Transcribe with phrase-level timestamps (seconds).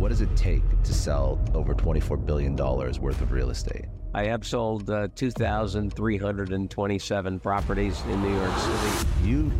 [0.00, 3.84] What does it take to sell over $24 billion worth of real estate?
[4.14, 9.06] I have sold uh, 2,327 properties in New York City.
[9.22, 9.52] You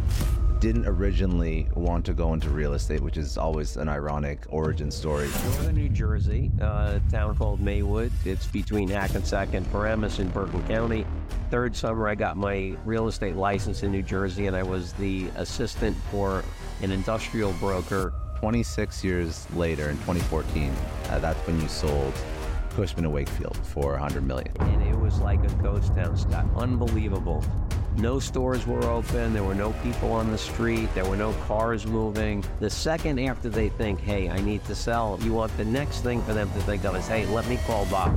[0.59, 5.29] didn't originally want to go into real estate, which is always an ironic origin story.
[5.45, 8.11] Northern New Jersey, uh, a town called Maywood.
[8.25, 11.05] It's between Hackensack and Paramus in Bergen County.
[11.51, 15.29] Third summer, I got my real estate license in New Jersey, and I was the
[15.37, 16.43] assistant for
[16.81, 20.73] an industrial broker 26 years later, in 2014,
[21.11, 22.15] uh, that's when you sold
[22.71, 24.51] Cushman and Wakefield for 100 million.
[24.61, 26.47] And it was like a ghost town, Scott.
[26.57, 27.45] Unbelievable.
[27.99, 29.35] No stores were open.
[29.35, 30.89] There were no people on the street.
[30.95, 32.43] There were no cars moving.
[32.61, 36.23] The second after they think, hey, I need to sell, you want the next thing
[36.23, 38.17] for them to think of is, hey, let me call Bob.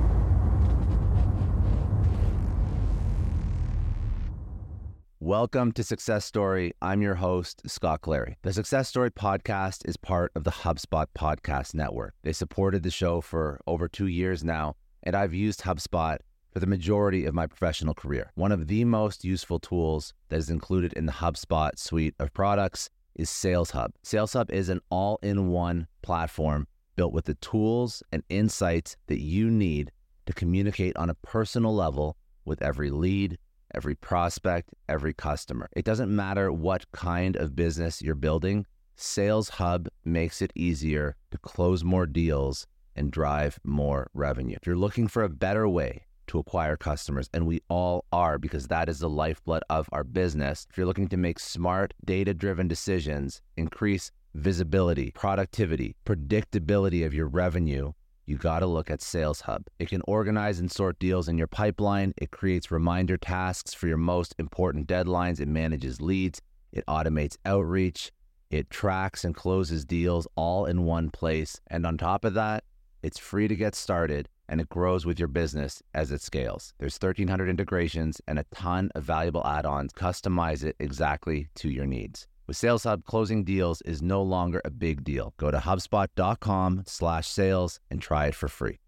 [5.25, 6.73] Welcome to Success Story.
[6.81, 8.35] I'm your host, Scott Clary.
[8.41, 12.13] The Success Story podcast is part of the HubSpot Podcast Network.
[12.23, 16.17] They supported the show for over two years now, and I've used HubSpot
[16.51, 18.33] for the majority of my professional career.
[18.35, 22.89] One of the most useful tools that is included in the HubSpot suite of products
[23.15, 23.93] is Sales Hub.
[24.03, 29.21] Sales Hub is an all in one platform built with the tools and insights that
[29.21, 29.89] you need
[30.25, 33.37] to communicate on a personal level with every lead
[33.73, 35.69] every prospect, every customer.
[35.75, 41.37] It doesn't matter what kind of business you're building, Sales Hub makes it easier to
[41.39, 44.55] close more deals and drive more revenue.
[44.61, 48.67] If you're looking for a better way to acquire customers, and we all are because
[48.67, 52.67] that is the lifeblood of our business, if you're looking to make smart, data driven
[52.67, 57.91] decisions, increase visibility, productivity, predictability of your revenue,
[58.25, 59.65] you got to look at Sales Hub.
[59.79, 62.13] It can organize and sort deals in your pipeline.
[62.17, 65.39] It creates reminder tasks for your most important deadlines.
[65.39, 66.41] It manages leads.
[66.71, 68.11] It automates outreach.
[68.49, 71.59] It tracks and closes deals all in one place.
[71.67, 72.63] And on top of that,
[73.01, 76.73] it's free to get started and it grows with your business as it scales.
[76.77, 79.93] There's 1300 integrations and a ton of valuable add-ons.
[79.93, 82.27] Customize it exactly to your needs.
[82.45, 85.33] With Sales Hub, closing deals is no longer a big deal.
[85.37, 88.79] Go to HubSpot.com slash sales and try it for free.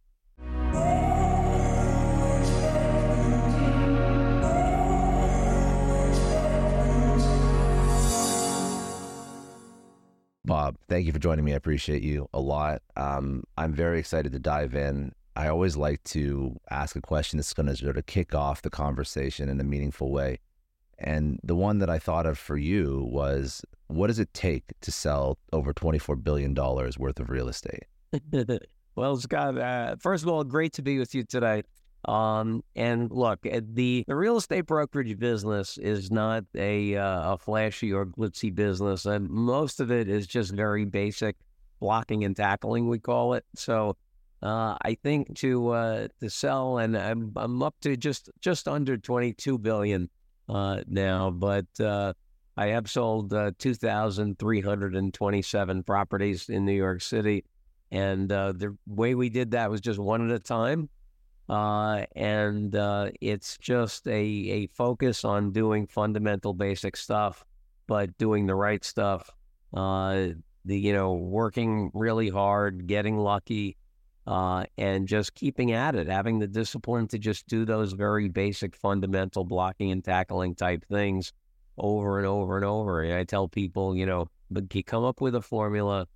[10.44, 11.54] Bob, thank you for joining me.
[11.54, 12.82] I appreciate you a lot.
[12.96, 15.14] Um, I'm very excited to dive in.
[15.36, 18.70] I always like to ask a question that's going to sort of kick off the
[18.70, 20.40] conversation in a meaningful way.
[20.98, 24.92] And the one that I thought of for you was what does it take to
[24.92, 27.84] sell over $24 billion worth of real estate?
[28.96, 31.64] well, Scott, uh, first of all, great to be with you today.
[32.06, 37.38] Um, and look, eh, the, the real estate brokerage business is not a, uh, a
[37.38, 39.06] flashy or glitzy business.
[39.06, 41.36] And most of it is just very basic
[41.80, 43.44] blocking and tackling, we call it.
[43.56, 43.98] So
[44.42, 48.98] uh, I think to uh, to sell, and I'm, I'm up to just just under
[48.98, 50.10] 22 billion
[50.48, 52.14] uh, now, but uh,
[52.58, 57.44] I have sold uh, 2,327 properties in New York City.
[57.92, 60.90] And uh, the way we did that was just one at a time.
[61.48, 67.46] Uh, and uh, it's just a, a focus on doing fundamental basic stuff,
[67.88, 69.30] but doing the right stuff.
[69.74, 70.36] the
[70.66, 73.78] you know working really hard, getting lucky,
[74.28, 78.76] uh, and just keeping at it, having the discipline to just do those very basic,
[78.76, 81.32] fundamental blocking and tackling type things
[81.78, 83.04] over and over and over.
[83.04, 84.28] And I tell people, you know,
[84.72, 86.08] you come up with a formula,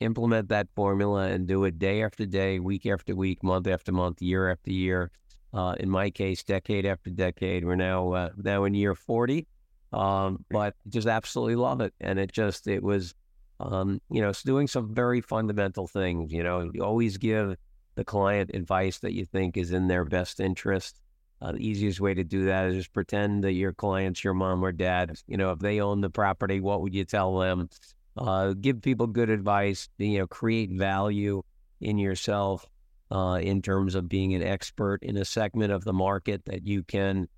[0.00, 4.22] implement that formula, and do it day after day, week after week, month after month,
[4.22, 5.10] year after year.
[5.54, 7.64] Uh, in my case, decade after decade.
[7.64, 9.46] We're now uh, now in year forty,
[9.92, 11.94] um, but just absolutely love it.
[12.00, 13.14] And it just it was
[13.60, 16.32] um, you know, it's doing some very fundamental things.
[16.32, 17.56] You know, you always give
[17.94, 21.00] the client advice that you think is in their best interest.
[21.40, 24.64] Uh, the easiest way to do that is just pretend that your client's your mom
[24.64, 25.18] or dad.
[25.26, 27.68] You know, if they own the property, what would you tell them?
[28.16, 29.88] Uh, give people good advice.
[29.98, 31.42] You know, create value
[31.80, 32.66] in yourself
[33.10, 36.82] uh, in terms of being an expert in a segment of the market that you
[36.82, 37.28] can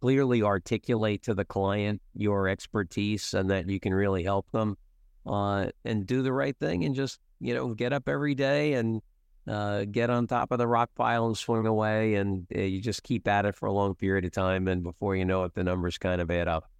[0.00, 4.76] clearly articulate to the client your expertise and that you can really help them
[5.26, 9.00] uh, and do the right thing and just you know get up every day and
[9.48, 13.02] uh, get on top of the rock pile and swing away, and uh, you just
[13.02, 15.64] keep at it for a long period of time, and before you know it, the
[15.64, 16.70] numbers kind of add up.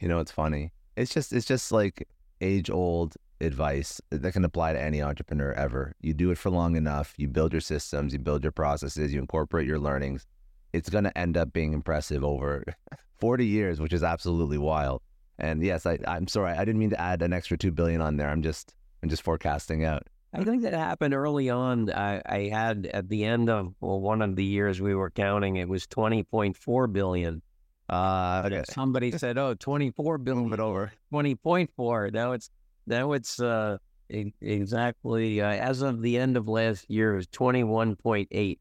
[0.00, 0.72] You know, it's funny.
[0.96, 2.06] It's just it's just like
[2.40, 5.94] age old advice that can apply to any entrepreneur ever.
[6.00, 9.20] You do it for long enough, you build your systems, you build your processes, you
[9.20, 10.26] incorporate your learnings.
[10.72, 12.64] It's going to end up being impressive over
[13.18, 15.02] 40 years, which is absolutely wild.
[15.38, 18.16] And yes, I, I'm sorry, I didn't mean to add an extra two billion on
[18.16, 18.28] there.
[18.30, 20.06] I'm just I'm just forecasting out.
[20.32, 21.90] I think that happened early on.
[21.90, 25.56] I, I had at the end of well, one of the years we were counting,
[25.56, 27.42] it was 20.4 billion.
[27.88, 28.64] Uh, okay.
[28.68, 30.92] Somebody said, "Oh, 24 billion." It over.
[31.12, 32.12] 20.4.
[32.12, 32.50] Now it's
[32.86, 33.78] now it's uh,
[34.10, 38.58] e- exactly uh, as of the end of last year it was 21.8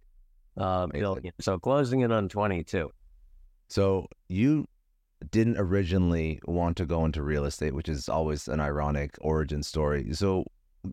[0.57, 1.33] uh, billion.
[1.41, 2.91] So closing it on 22.
[3.67, 4.67] So you
[5.31, 10.13] didn't originally want to go into real estate, which is always an ironic origin story.
[10.13, 10.45] So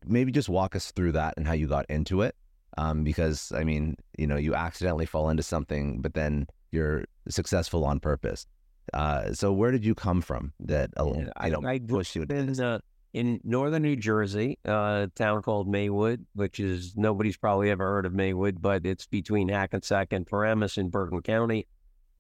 [0.07, 2.35] maybe just walk us through that and how you got into it.
[2.79, 7.85] Um, because I mean, you know, you accidentally fall into something, but then you're successful
[7.85, 8.47] on purpose.
[8.95, 12.23] Uh, so where did you come from that uh, I don't I push you?
[12.23, 12.79] in, uh,
[13.13, 18.07] in northern New Jersey, uh, a town called Maywood, which is nobody's probably ever heard
[18.07, 21.67] of Maywood, but it's between Hackensack and Paramus in Bergen County,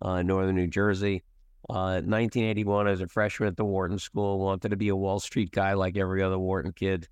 [0.02, 1.22] uh, northern New Jersey.
[1.68, 5.52] Uh, 1981, as a freshman at the Wharton School, wanted to be a Wall Street
[5.52, 7.08] guy like every other Wharton kid.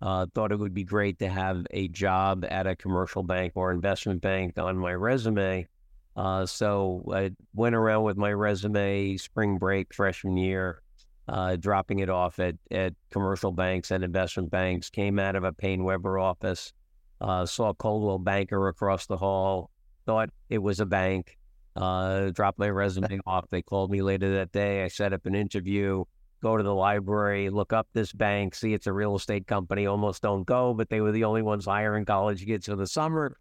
[0.00, 3.70] Uh, thought it would be great to have a job at a commercial bank or
[3.70, 5.68] investment bank on my resume.
[6.16, 10.82] Uh, so I went around with my resume spring break freshman year,
[11.28, 14.90] uh, dropping it off at, at commercial banks and investment banks.
[14.90, 16.72] Came out of a PaineWebber office,
[17.20, 19.70] uh, saw Coldwell Banker across the hall,
[20.04, 21.38] thought it was a bank,
[21.76, 23.48] uh, dropped my resume off.
[23.50, 24.84] They called me later that day.
[24.84, 26.04] I set up an interview,
[26.42, 29.86] go to the library, look up this bank, see it's a real estate company.
[29.86, 33.36] Almost don't go, but they were the only ones hiring college kids for the summer.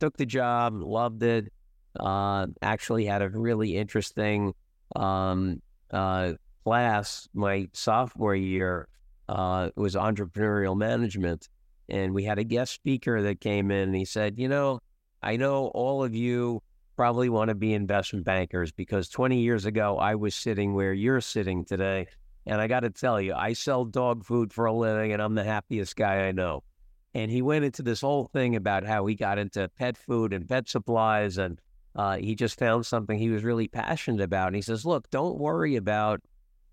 [0.00, 1.52] Took the job, loved it.
[1.98, 4.52] Uh, actually had a really interesting
[4.94, 6.34] um, uh,
[6.64, 8.88] class my sophomore year.
[9.28, 11.48] Uh, was entrepreneurial management,
[11.88, 13.88] and we had a guest speaker that came in.
[13.88, 14.78] and He said, "You know,
[15.20, 16.62] I know all of you
[16.96, 21.20] probably want to be investment bankers because 20 years ago I was sitting where you're
[21.20, 22.06] sitting today,
[22.46, 25.34] and I got to tell you, I sell dog food for a living, and I'm
[25.34, 26.62] the happiest guy I know."
[27.14, 30.46] And he went into this whole thing about how he got into pet food and
[30.46, 31.58] pet supplies and
[31.96, 34.48] uh, he just found something he was really passionate about.
[34.48, 36.20] And he says, look, don't worry about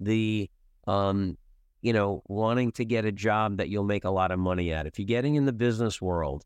[0.01, 0.49] the,
[0.85, 1.37] um,
[1.81, 4.85] you know, wanting to get a job that you'll make a lot of money at.
[4.85, 6.43] If you're getting in the business world,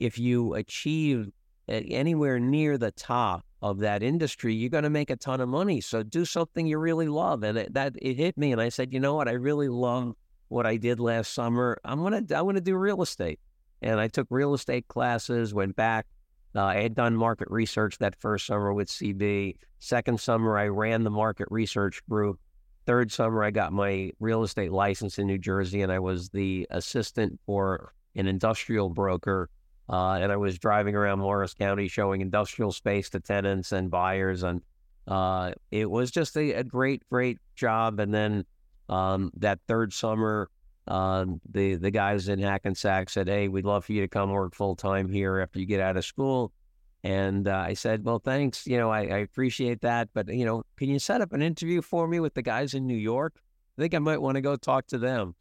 [0.00, 1.28] if you achieve
[1.68, 5.80] anywhere near the top of that industry, you're going to make a ton of money.
[5.80, 7.42] So do something you really love.
[7.42, 8.52] And it, that it hit me.
[8.52, 9.28] And I said, you know what?
[9.28, 10.14] I really love
[10.48, 11.78] what I did last summer.
[11.84, 13.40] I'm to, I'm going to do real estate.
[13.82, 16.06] And I took real estate classes, went back,
[16.54, 19.56] uh, I had done market research that first summer with CB.
[19.80, 22.38] Second summer, I ran the market research group.
[22.86, 26.66] Third summer, I got my real estate license in New Jersey, and I was the
[26.70, 29.48] assistant for an industrial broker.
[29.88, 34.42] Uh, and I was driving around Morris County showing industrial space to tenants and buyers.
[34.42, 34.62] And
[35.06, 38.00] uh, it was just a, a great, great job.
[38.00, 38.44] And then
[38.88, 40.48] um, that third summer,
[40.86, 44.54] um, the the guys in Hackensack said, "Hey, we'd love for you to come work
[44.54, 46.52] full time here after you get out of school."
[47.02, 48.66] And uh, I said, "Well, thanks.
[48.66, 51.80] You know, I, I appreciate that, but you know, can you set up an interview
[51.80, 53.40] for me with the guys in New York?
[53.78, 55.34] I think I might want to go talk to them."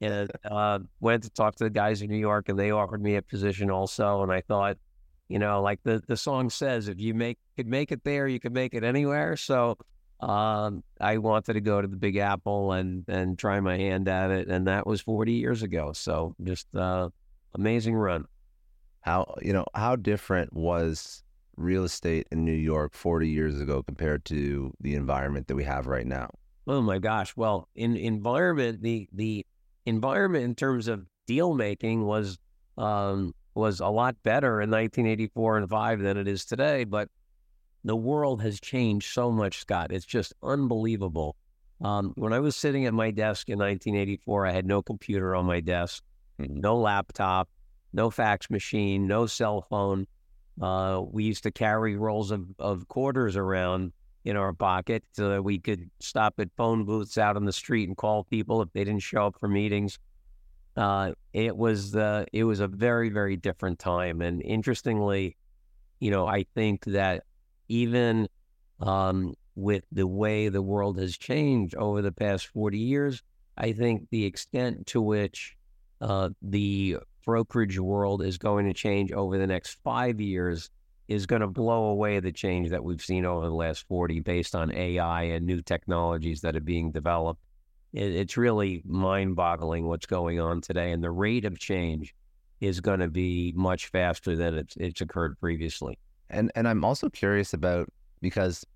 [0.00, 3.16] And uh, went to talk to the guys in New York, and they offered me
[3.16, 4.22] a position also.
[4.22, 4.76] And I thought,
[5.28, 8.38] you know, like the the song says, if you make could make it there, you
[8.38, 9.36] could make it anywhere.
[9.36, 9.76] So
[10.20, 14.30] um, I wanted to go to the Big Apple and and try my hand at
[14.30, 15.92] it, and that was 40 years ago.
[15.92, 17.10] So just uh,
[17.54, 18.24] amazing run.
[19.00, 21.22] How you know how different was
[21.56, 25.86] real estate in New York 40 years ago compared to the environment that we have
[25.86, 26.30] right now?
[26.66, 27.36] Oh my gosh!
[27.36, 29.46] Well, in environment, the the
[29.88, 32.38] environment in terms of deal making was
[32.76, 36.84] um, was a lot better in 1984 and five than it is today.
[36.84, 37.08] But
[37.84, 39.92] the world has changed so much, Scott.
[39.92, 41.36] It's just unbelievable.
[41.80, 45.46] Um, when I was sitting at my desk in 1984, I had no computer on
[45.46, 46.02] my desk,
[46.38, 47.48] no laptop,
[47.92, 50.06] no fax machine, no cell phone.
[50.60, 53.92] Uh, we used to carry rolls of, of quarters around
[54.24, 57.88] in our pocket so that we could stop at phone booths out on the street
[57.88, 59.98] and call people if they didn't show up for meetings.
[60.76, 65.36] Uh, it was uh, it was a very very different time, and interestingly,
[65.98, 67.24] you know, I think that
[67.68, 68.28] even
[68.80, 73.22] um, with the way the world has changed over the past 40 years,
[73.56, 75.56] I think the extent to which
[76.00, 80.70] uh, the brokerage world is going to change over the next five years
[81.08, 84.54] is going to blow away the change that we've seen over the last 40 based
[84.54, 87.40] on AI and new technologies that are being developed.
[87.94, 90.92] It, it's really mind boggling what's going on today.
[90.92, 92.14] And the rate of change
[92.60, 95.98] is going to be much faster than it's, it's occurred previously.
[96.28, 97.88] And, and I'm also curious about
[98.20, 98.66] because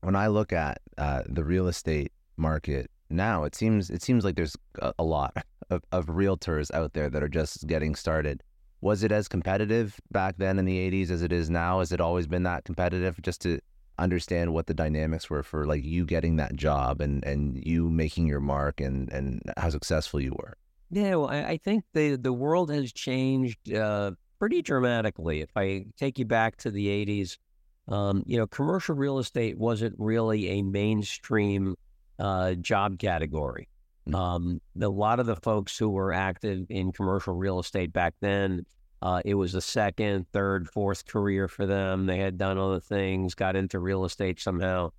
[0.00, 4.34] when I look at uh, the real estate market now, it seems it seems like
[4.34, 5.36] there's a, a lot
[5.70, 8.42] of, of realtors out there that are just getting started.
[8.82, 11.78] Was it as competitive back then in the 80s as it is now?
[11.78, 13.22] Has it always been that competitive?
[13.22, 13.60] Just to
[13.98, 18.26] understand what the dynamics were for like you getting that job and, and you making
[18.26, 20.56] your mark and, and how successful you were.
[20.90, 25.40] Yeah, well, I, I think the, the world has changed uh, pretty dramatically.
[25.40, 27.38] If I take you back to the 80s,
[27.86, 31.76] um, you know, commercial real estate wasn't really a mainstream
[32.18, 33.68] uh, job category.
[34.12, 38.66] Um, a lot of the folks who were active in commercial real estate back then,
[39.00, 42.06] uh, it was a second, third, fourth career for them.
[42.06, 44.90] They had done other things, got into real estate somehow.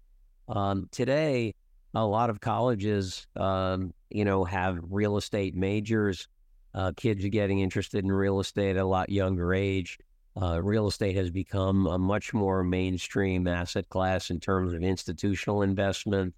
[0.48, 1.56] Um, today,
[1.94, 6.28] a lot of colleges, um, you know, have real estate majors.
[6.74, 10.00] Uh, kids are getting interested in real estate at a lot younger age.
[10.42, 15.62] Uh, real estate has become a much more mainstream asset class in terms of institutional
[15.62, 16.34] investment.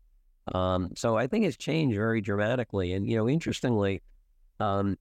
[0.53, 2.93] Um, so I think it's changed very dramatically.
[2.93, 4.01] And, you know, interestingly,
[4.59, 4.97] um,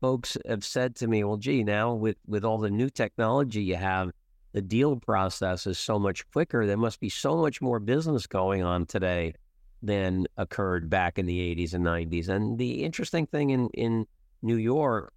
[0.00, 3.76] folks have said to me, well, gee, now with, with all the new technology you
[3.76, 4.10] have,
[4.52, 6.66] the deal process is so much quicker.
[6.66, 9.34] There must be so much more business going on today
[9.82, 12.28] than occurred back in the 80s and 90s.
[12.28, 14.06] And the interesting thing in, in
[14.42, 15.12] New York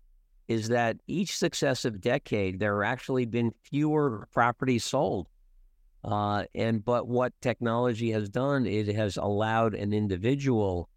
[0.48, 5.28] is that each successive decade, there have actually been fewer properties sold.
[6.06, 10.88] Uh, and but what technology has done, it has allowed an individual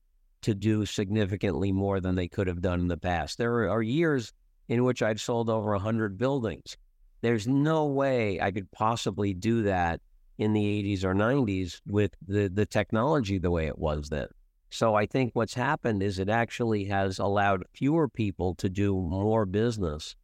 [0.42, 3.38] to do significantly more than they could have done in the past.
[3.38, 4.34] There are years
[4.68, 6.76] in which I've sold over 100 buildings.
[7.22, 10.00] There's no way I could possibly do that
[10.36, 14.28] in the 80s or 90s with the, the technology the way it was then.
[14.70, 19.46] So I think what's happened is it actually has allowed fewer people to do more
[19.46, 20.14] business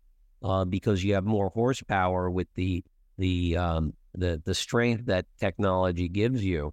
[0.42, 2.84] uh, because you have more horsepower with the
[3.16, 6.73] the um, the the strength that technology gives you.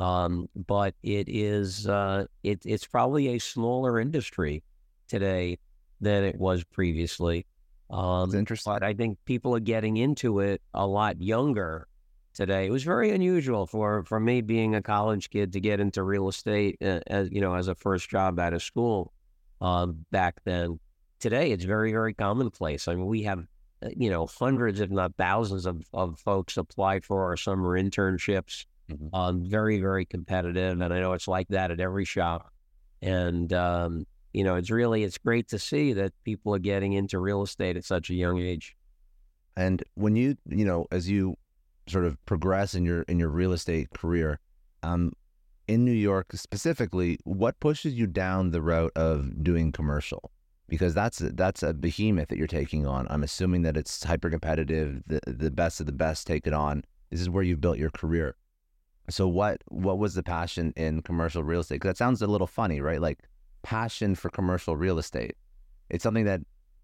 [0.00, 4.62] Um, but it is uh, it, it's probably a smaller industry
[5.06, 5.58] today
[6.00, 7.46] than it was previously.
[7.90, 8.72] Um, That's interesting.
[8.72, 11.86] But I think people are getting into it a lot younger
[12.34, 12.66] today.
[12.66, 16.28] It was very unusual for for me being a college kid to get into real
[16.28, 19.12] estate uh, as you know as a first job out of school
[19.60, 20.80] uh, back then.
[21.20, 22.88] Today, it's very very commonplace.
[22.88, 23.46] I mean, we have
[23.96, 28.66] you know hundreds, if not thousands, of of folks apply for our summer internships.
[28.90, 29.14] Mm-hmm.
[29.14, 32.52] Um, very very competitive, and I know it's like that at every shop.
[33.00, 37.18] And um, you know, it's really it's great to see that people are getting into
[37.18, 38.76] real estate at such a young age.
[39.56, 41.36] And when you, you know, as you
[41.86, 44.40] sort of progress in your in your real estate career,
[44.82, 45.12] um,
[45.68, 50.30] in New York specifically, what pushes you down the route of doing commercial?
[50.72, 53.06] Because that's that's a behemoth that you're taking on.
[53.10, 55.02] I'm assuming that it's hyper competitive.
[55.06, 56.82] The the best of the best take it on.
[57.10, 58.36] This is where you've built your career.
[59.10, 61.74] So what what was the passion in commercial real estate?
[61.74, 63.02] Because that sounds a little funny, right?
[63.02, 63.18] Like
[63.62, 65.36] passion for commercial real estate.
[65.90, 66.40] It's something that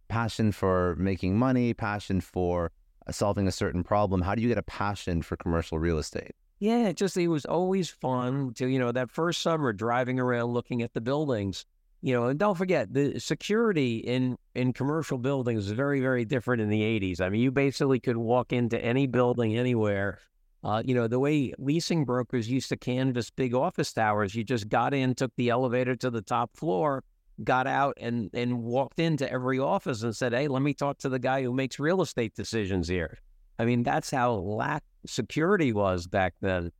[0.09, 2.71] passion for making money, passion for
[3.11, 4.21] solving a certain problem.
[4.21, 6.33] How do you get a passion for commercial real estate?
[6.59, 10.53] Yeah, it just it was always fun to you know that first summer driving around
[10.53, 11.65] looking at the buildings.
[12.01, 16.63] You know, and don't forget the security in in commercial buildings is very very different
[16.63, 17.21] in the '80s.
[17.21, 20.21] I mean, you basically could walk into any building anywhere.
[20.63, 24.69] Uh, you know, the way leasing brokers used to canvass big office towers, you just
[24.69, 27.03] got in, took the elevator to the top floor,
[27.45, 31.09] got out and and walked into every office and said, "Hey, let me talk to
[31.09, 33.19] the guy who makes real estate decisions here."
[33.59, 36.71] I mean, that's how lack security was back then.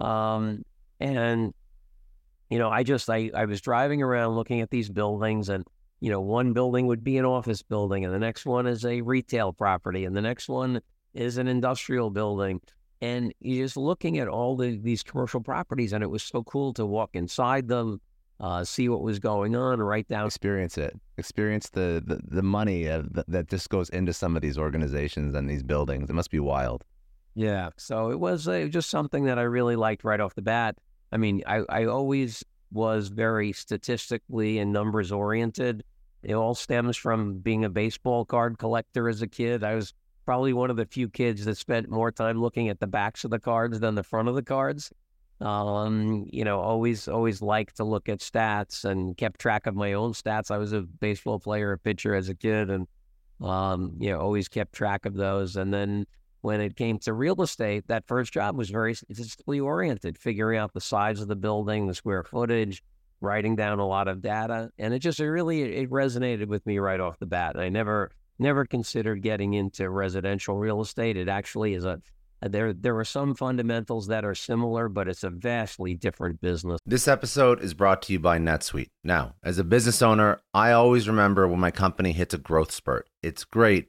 [0.00, 0.64] Um,
[0.98, 1.54] and
[2.54, 5.64] you know, I just I I was driving around looking at these buildings, and
[5.98, 9.00] you know, one building would be an office building, and the next one is a
[9.00, 10.80] retail property, and the next one
[11.14, 12.60] is an industrial building.
[13.00, 16.72] And you're just looking at all the, these commercial properties, and it was so cool
[16.74, 18.00] to walk inside them,
[18.38, 22.88] uh, see what was going on, write down, experience it, experience the the, the money
[22.88, 26.08] uh, that just goes into some of these organizations and these buildings.
[26.08, 26.84] It must be wild.
[27.34, 30.76] Yeah, so it was uh, just something that I really liked right off the bat.
[31.14, 35.84] I mean, I, I always was very statistically and numbers oriented.
[36.22, 39.62] It all stems from being a baseball card collector as a kid.
[39.62, 39.94] I was
[40.26, 43.30] probably one of the few kids that spent more time looking at the backs of
[43.30, 44.92] the cards than the front of the cards.
[45.40, 49.92] Um, you know, always always liked to look at stats and kept track of my
[49.94, 50.50] own stats.
[50.50, 52.86] I was a baseball player, a pitcher as a kid, and
[53.40, 55.56] Um, you know, always kept track of those.
[55.56, 56.06] And then
[56.44, 60.74] when it came to real estate, that first job was very statistically oriented, figuring out
[60.74, 62.84] the size of the building, the square footage,
[63.22, 66.78] writing down a lot of data, and it just it really it resonated with me
[66.78, 67.58] right off the bat.
[67.58, 71.16] I never never considered getting into residential real estate.
[71.16, 72.02] It actually is a
[72.42, 76.78] there there are some fundamentals that are similar, but it's a vastly different business.
[76.84, 78.90] This episode is brought to you by NetSuite.
[79.02, 83.08] Now, as a business owner, I always remember when my company hits a growth spurt.
[83.22, 83.88] It's great,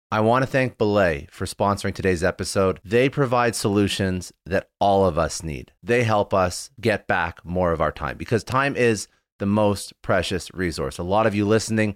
[0.13, 2.81] I want to thank Belay for sponsoring today's episode.
[2.83, 5.71] They provide solutions that all of us need.
[5.81, 9.07] They help us get back more of our time because time is
[9.39, 10.97] the most precious resource.
[10.97, 11.95] A lot of you listening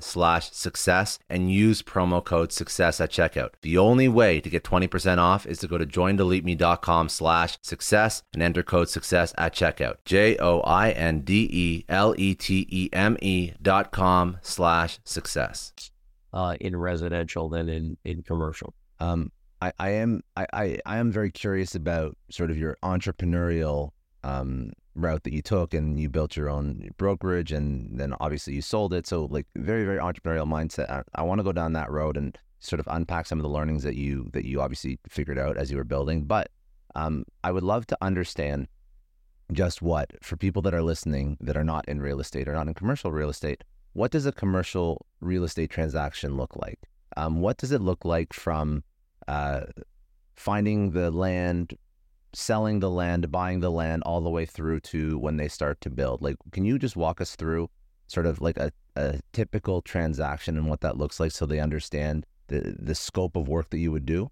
[0.00, 3.50] slash success and use promo code success at checkout.
[3.62, 8.42] The only way to get 20% off is to go to joindeleteme.com slash success and
[8.42, 9.96] enter code success at checkout.
[10.04, 10.62] J-O-I-N-D-E-L-E-T-E-M-E
[13.62, 15.72] dot com slash success.
[16.32, 18.74] Uh, in residential than in, in commercial.
[19.00, 23.92] Um, I, I am I, I, I am very curious about sort of your entrepreneurial
[24.22, 28.62] um, route that you took and you built your own brokerage and then obviously you
[28.62, 29.06] sold it.
[29.06, 30.90] So like very very entrepreneurial mindset.
[30.90, 33.48] I, I want to go down that road and sort of unpack some of the
[33.48, 36.24] learnings that you that you obviously figured out as you were building.
[36.24, 36.50] But
[36.94, 38.68] um, i would love to understand
[39.52, 42.66] just what for people that are listening that are not in real estate or not
[42.66, 43.62] in commercial real estate
[43.96, 46.78] what does a commercial real estate transaction look like?
[47.16, 48.84] Um, what does it look like from
[49.26, 49.62] uh,
[50.34, 51.72] finding the land,
[52.36, 55.88] selling the land, buying the land, all the way through to when they start to
[55.88, 56.20] build?
[56.20, 57.70] Like, can you just walk us through
[58.08, 62.26] sort of like a, a typical transaction and what that looks like so they understand
[62.48, 64.30] the, the scope of work that you would do?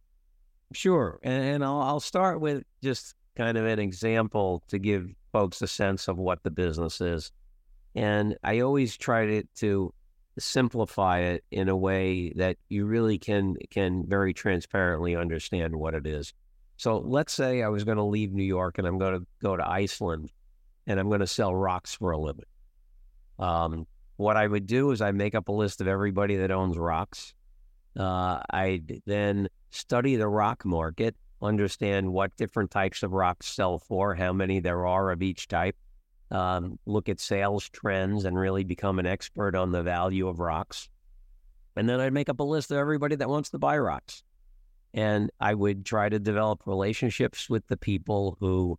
[0.74, 1.18] Sure.
[1.22, 6.06] And I'll, I'll start with just kind of an example to give folks a sense
[6.06, 7.32] of what the business is.
[7.94, 9.94] And I always try to, to
[10.38, 16.06] simplify it in a way that you really can can very transparently understand what it
[16.06, 16.34] is.
[16.76, 19.56] So let's say I was going to leave New York and I'm going to go
[19.56, 20.30] to Iceland
[20.86, 22.44] and I'm going to sell rocks for a living.
[23.38, 26.76] Um, what I would do is I make up a list of everybody that owns
[26.76, 27.34] rocks.
[27.98, 34.14] Uh, I then study the rock market, understand what different types of rocks sell for,
[34.14, 35.76] how many there are of each type,
[36.30, 40.88] um, look at sales trends, and really become an expert on the value of rocks.
[41.76, 44.22] And then I'd make up a list of everybody that wants to buy rocks.
[44.94, 48.78] And I would try to develop relationships with the people who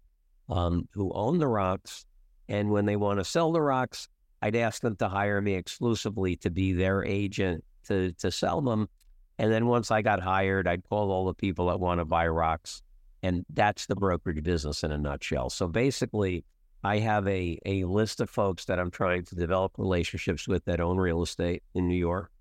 [0.49, 2.05] um, who own the rocks.
[2.47, 4.07] And when they want to sell the rocks,
[4.41, 8.87] I'd ask them to hire me exclusively to be their agent to to sell them.
[9.37, 12.27] And then once I got hired, I'd call all the people that want to buy
[12.27, 12.81] rocks.
[13.21, 15.49] And that's the brokerage business in a nutshell.
[15.49, 16.45] So basically,
[16.83, 20.79] I have a, a list of folks that I'm trying to develop relationships with that
[20.79, 22.31] own real estate in New York.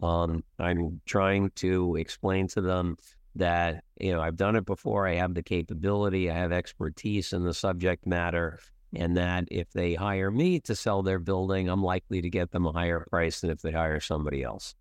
[0.00, 2.96] Um, I'm trying to explain to them
[3.38, 5.06] that, you know, I've done it before.
[5.06, 8.58] I have the capability, I have expertise in the subject matter,
[8.94, 12.66] and that if they hire me to sell their building, I'm likely to get them
[12.66, 14.74] a higher price than if they hire somebody else.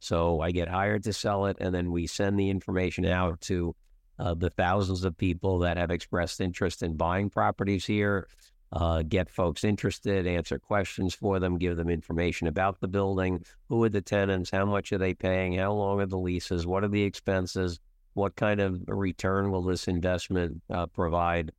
[0.00, 3.74] So I get hired to sell it, and then we send the information out to
[4.18, 8.28] uh, the thousands of people that have expressed interest in buying properties here.
[8.72, 13.44] Uh, get folks interested, answer questions for them, give them information about the building.
[13.68, 14.50] Who are the tenants?
[14.50, 15.54] How much are they paying?
[15.54, 16.66] How long are the leases?
[16.66, 17.78] What are the expenses?
[18.14, 21.52] What kind of return will this investment uh, provide?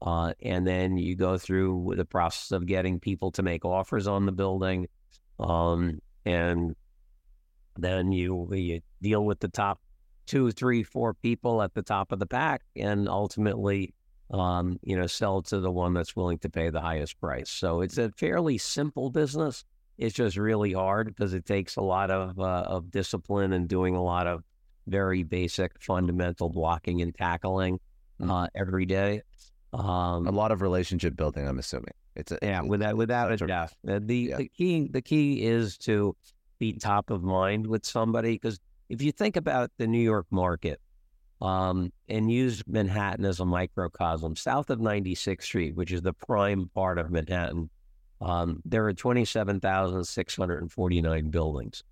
[0.00, 4.26] Uh, and then you go through the process of getting people to make offers on
[4.26, 4.88] the building.
[5.38, 6.74] Um, and
[7.78, 9.80] then you, you deal with the top
[10.26, 13.94] two, three, four people at the top of the pack and ultimately,
[14.30, 17.50] um, you know, sell to the one that's willing to pay the highest price.
[17.50, 19.64] So it's a fairly simple business.
[19.98, 23.94] It's just really hard because it takes a lot of, uh, of discipline and doing
[23.94, 24.42] a lot of
[24.86, 27.78] very basic fundamental blocking and tackling
[28.20, 28.30] mm.
[28.30, 29.22] uh, every day.
[29.72, 31.94] Um, a lot of relationship building, I'm assuming.
[32.14, 33.72] It's a, yeah, without without a doubt.
[33.84, 34.36] The yeah.
[34.36, 36.14] the key the key is to
[36.58, 40.78] be top of mind with somebody because if you think about the New York market
[41.40, 46.70] um, and use Manhattan as a microcosm, south of 96th Street, which is the prime
[46.74, 47.70] part of Manhattan,
[48.20, 51.82] um, there are 27,649 buildings.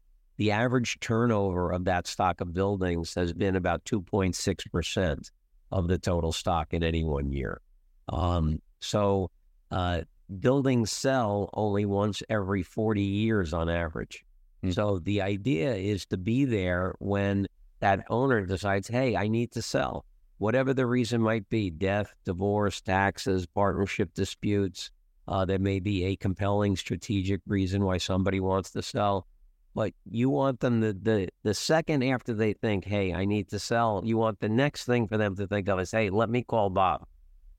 [0.41, 5.31] The average turnover of that stock of buildings has been about 2.6 percent
[5.71, 7.61] of the total stock in any one year.
[8.09, 9.31] Um, so
[9.71, 10.01] uh,
[10.39, 14.25] buildings sell only once every 40 years on average.
[14.65, 14.71] Mm-hmm.
[14.71, 17.47] So the idea is to be there when
[17.81, 20.07] that owner decides, hey, I need to sell.
[20.39, 24.91] Whatever the reason might be death, divorce, taxes, partnership disputes.
[25.29, 29.27] Uh, there may be a compelling strategic reason why somebody wants to sell.
[29.75, 33.59] But you want them the, the the second after they think, hey, I need to
[33.59, 36.43] sell, you want the next thing for them to think of is, hey, let me
[36.43, 37.07] call Bob.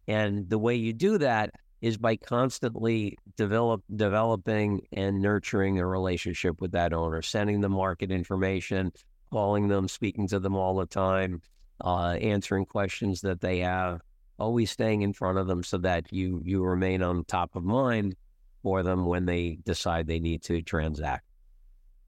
[0.08, 6.62] And the way you do that is by constantly develop, developing and nurturing a relationship
[6.62, 8.91] with that owner, sending them market information,
[9.32, 11.41] calling them, speaking to them all the time,
[11.84, 14.02] uh, answering questions that they have,
[14.38, 18.15] always staying in front of them so that you you remain on top of mind
[18.63, 21.26] for them when they decide they need to transact.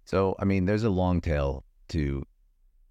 [0.06, 2.24] So, I mean, there's a long tail to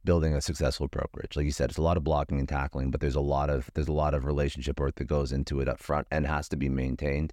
[0.05, 1.37] building a successful brokerage.
[1.37, 3.70] Like you said, it's a lot of blocking and tackling, but there's a lot of
[3.75, 6.57] there's a lot of relationship work that goes into it up front and has to
[6.57, 7.33] be maintained.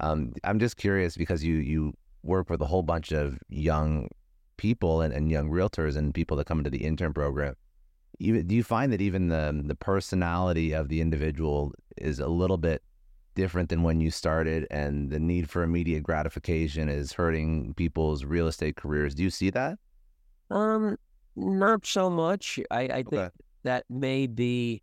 [0.00, 4.08] Um, I'm just curious because you you work with a whole bunch of young
[4.56, 7.54] people and, and young realtors and people that come into the intern program.
[8.18, 12.58] You, do you find that even the the personality of the individual is a little
[12.58, 12.82] bit
[13.34, 18.48] different than when you started, and the need for immediate gratification is hurting people's real
[18.48, 19.14] estate careers?
[19.14, 19.78] Do you see that?
[20.50, 20.96] Um,
[21.36, 22.58] not so much.
[22.70, 23.30] I, I think okay.
[23.62, 24.82] that may be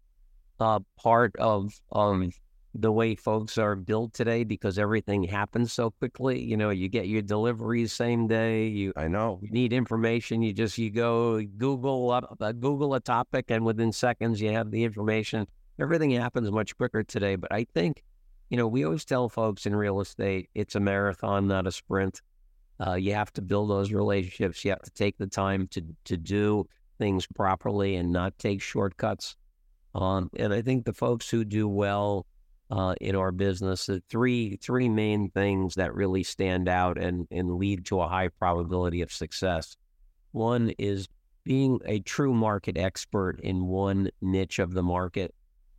[0.60, 2.32] uh, part of um,
[2.74, 6.42] the way folks are built today because everything happens so quickly.
[6.42, 8.68] You know, you get your deliveries same day.
[8.68, 10.42] You I know you need information.
[10.42, 14.72] You just you go Google up, uh, Google a topic, and within seconds you have
[14.72, 15.48] the information.
[15.80, 17.36] Everything happens much quicker today.
[17.36, 18.04] But I think,
[18.50, 22.22] you know, we always tell folks in real estate it's a marathon, not a sprint.
[22.86, 24.64] Uh, you have to build those relationships.
[24.64, 29.36] You have to take the time to to do things properly and not take shortcuts.
[29.96, 32.26] Um, and I think the folks who do well
[32.70, 37.56] uh, in our business, the three three main things that really stand out and and
[37.56, 39.76] lead to a high probability of success.
[40.32, 41.08] One is
[41.44, 45.34] being a true market expert in one niche of the market.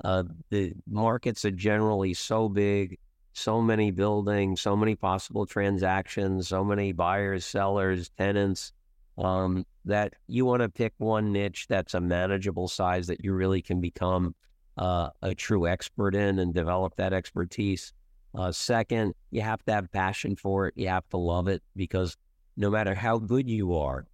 [0.04, 2.98] Uh, the markets are generally so big,
[3.32, 8.72] so many buildings, so many possible transactions, so many buyers, sellers, tenants,
[9.16, 13.60] um, that you want to pick one niche that's a manageable size that you really
[13.60, 14.34] can become
[14.76, 17.92] uh, a true expert in and develop that expertise.
[18.34, 20.74] Uh, second, you have to have passion for it.
[20.76, 22.16] You have to love it because
[22.56, 24.06] no matter how good you are,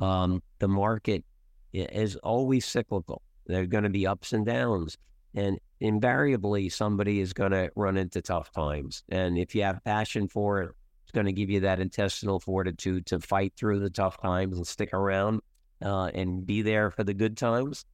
[0.00, 1.24] um, the market
[1.72, 3.22] is always cyclical.
[3.46, 4.98] There are going to be ups and downs.
[5.34, 9.04] And invariably, somebody is going to run into tough times.
[9.08, 10.70] And if you have passion for it,
[11.04, 14.66] it's going to give you that intestinal fortitude to fight through the tough times and
[14.66, 15.40] stick around
[15.82, 17.84] uh, and be there for the good times.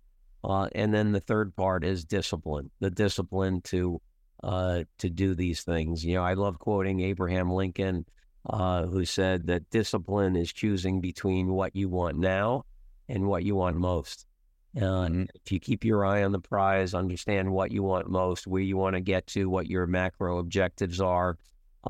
[0.45, 4.01] Uh, and then the third part is discipline, the discipline to
[4.45, 6.05] uh, to do these things.
[6.05, 8.05] You know, I love quoting Abraham Lincoln,
[8.49, 12.65] uh, who said that discipline is choosing between what you want now
[13.09, 14.27] and what you want most.
[14.77, 15.23] Mm-hmm.
[15.35, 18.77] if you keep your eye on the prize, understand what you want most, where you
[18.77, 21.39] want to get to, what your macro objectives are,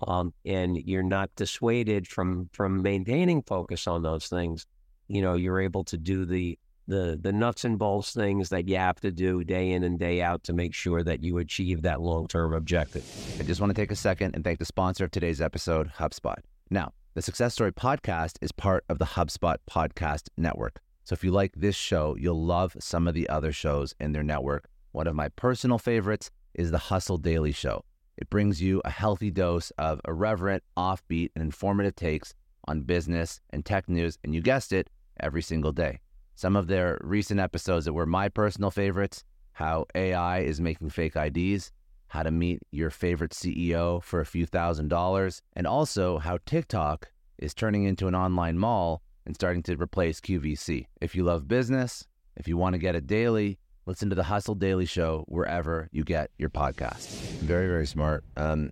[0.06, 4.66] um, and you're not dissuaded from from maintaining focus on those things,
[5.08, 8.76] you know, you're able to do the the the nuts and bolts things that you
[8.76, 12.00] have to do day in and day out to make sure that you achieve that
[12.00, 13.04] long term objective.
[13.40, 16.38] I just want to take a second and thank the sponsor of today's episode, HubSpot.
[16.70, 20.80] Now, the Success Story podcast is part of the HubSpot podcast network.
[21.06, 24.24] So if you like this show, you'll love some of the other shows in their
[24.24, 24.68] network.
[24.90, 27.84] One of my personal favorites is the Hustle Daily Show.
[28.16, 32.34] It brings you a healthy dose of irreverent, offbeat, and informative takes
[32.66, 34.90] on business and tech news, and you guessed it,
[35.20, 36.00] every single day.
[36.34, 41.14] Some of their recent episodes that were my personal favorites how AI is making fake
[41.14, 41.70] IDs,
[42.08, 47.12] how to meet your favorite CEO for a few thousand dollars, and also how TikTok
[47.38, 50.86] is turning into an online mall and starting to replace QVC.
[51.00, 54.54] If you love business, if you want to get it daily, listen to the Hustle
[54.54, 57.08] Daily Show wherever you get your podcast.
[57.40, 58.24] Very, very smart.
[58.36, 58.70] Um,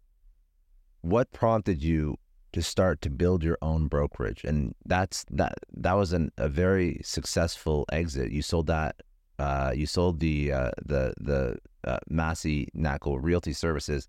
[1.02, 2.16] what prompted you
[2.52, 4.44] to start to build your own brokerage?
[4.44, 5.54] And that's that.
[5.76, 8.30] That was an, a very successful exit.
[8.30, 8.96] You sold that.
[9.38, 14.08] Uh, you sold the uh, the the uh, Massey Knakal Realty Services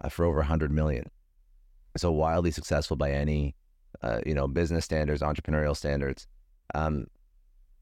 [0.00, 1.10] uh, for over a hundred million.
[1.96, 3.56] So wildly successful by any
[4.02, 6.26] uh, you know, business standards, entrepreneurial standards.
[6.74, 7.06] Um,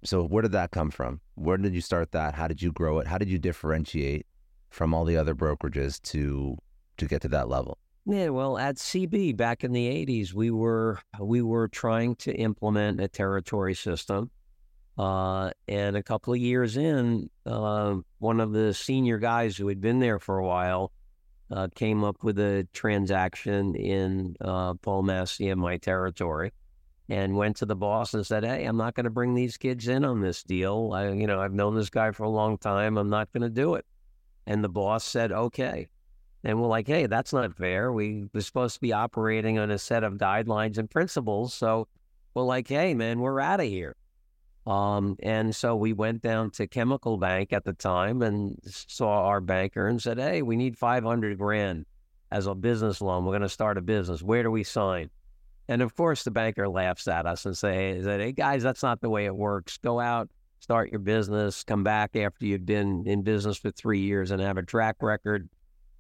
[0.05, 1.21] so where did that come from?
[1.35, 2.35] Where did you start that?
[2.35, 3.07] How did you grow it?
[3.07, 4.27] How did you differentiate
[4.71, 6.57] from all the other brokerages to
[6.99, 7.79] to get to that level?
[8.07, 13.01] Yeah, well, at CB back in the '80s, we were we were trying to implement
[13.01, 14.31] a territory system,
[14.97, 19.81] uh, and a couple of years in, uh, one of the senior guys who had
[19.81, 20.93] been there for a while
[21.51, 26.53] uh, came up with a transaction in uh, Paul Massey in my territory
[27.09, 29.89] and went to the boss and said, Hey, I'm not going to bring these kids
[29.89, 30.91] in on this deal.
[30.93, 32.99] I, you know, I've known this guy for a long time.
[32.99, 33.87] I'm not going to do it.
[34.47, 35.89] And the boss said, Okay.
[36.45, 37.93] And we're like, Hey, that's not fair.
[37.93, 41.55] We were supposed to be operating on a set of guidelines and principles.
[41.55, 41.89] So
[42.35, 43.97] we're like, Hey, man, we're out of here.
[44.69, 49.41] Um, and so we went down to Chemical Bank at the time and saw our
[49.41, 51.87] banker and said, "Hey, we need five hundred grand
[52.31, 53.25] as a business loan.
[53.25, 54.23] We're going to start a business.
[54.23, 55.09] Where do we sign?"
[55.69, 59.09] And of course, the banker laughs at us and say, "Hey guys, that's not the
[59.09, 59.79] way it works.
[59.79, 60.29] Go out,
[60.61, 64.59] start your business, come back after you've been in business for three years and have
[64.59, 65.49] a track record,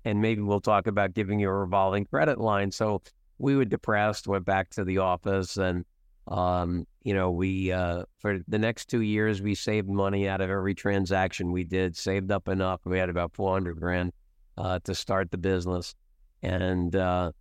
[0.04, 3.00] and maybe we'll talk about giving you a revolving credit line." So
[3.38, 5.86] we were depressed, went back to the office and
[6.26, 10.50] um, you know, we uh, for the next two years we saved money out of
[10.50, 12.82] every transaction we did, saved up enough.
[12.84, 14.12] We had about four hundred grand
[14.58, 15.94] uh, to start the business,
[16.42, 17.32] and uh,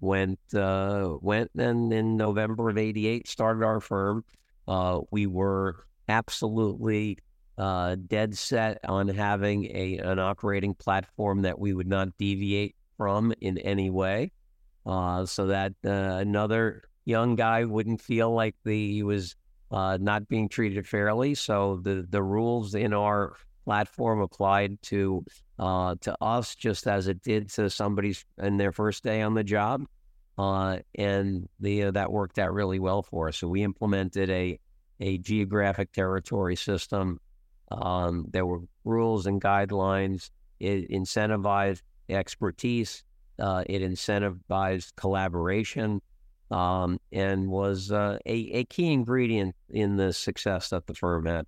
[0.00, 4.24] went uh, went and in November of '88 started our firm.
[4.68, 7.18] Uh, we were absolutely
[7.58, 13.34] uh, dead set on having a an operating platform that we would not deviate from
[13.40, 14.30] in any way.
[14.86, 19.34] so that another young guy wouldn't feel like the, he was
[19.70, 21.34] uh, not being treated fairly.
[21.34, 25.24] So the the rules in our platform applied to
[25.58, 29.44] uh, to us just as it did to somebody's in their first day on the
[29.44, 29.84] job,
[30.36, 33.38] uh, and the uh, that worked out really well for us.
[33.38, 34.58] So we implemented a
[35.00, 37.20] a geographic territory system.
[37.70, 40.30] Um, there were rules and guidelines.
[40.60, 43.04] It incentivized expertise.
[43.38, 46.00] Uh, it incentivized collaboration.
[46.50, 51.46] Um, and was uh, a, a key ingredient in the success that the firm had.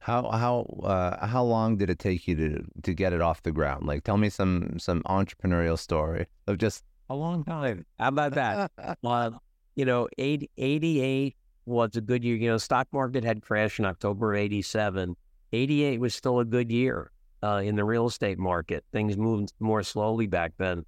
[0.00, 3.50] How how uh, how long did it take you to to get it off the
[3.50, 3.86] ground?
[3.86, 7.84] Like, tell me some some entrepreneurial story of just a long time.
[7.98, 8.70] How about that?
[9.04, 9.30] uh,
[9.74, 12.36] you know, 80, 88 was a good year.
[12.36, 15.16] You know, stock market had crashed in October of 87.
[15.52, 17.10] 88 was still a good year
[17.42, 18.84] uh, in the real estate market.
[18.92, 20.84] Things moved more slowly back then.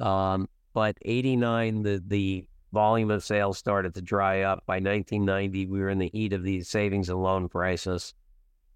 [0.00, 4.62] Um, but 89, the, the volume of sales started to dry up.
[4.66, 8.14] By 1990, we were in the heat of the savings and loan crisis.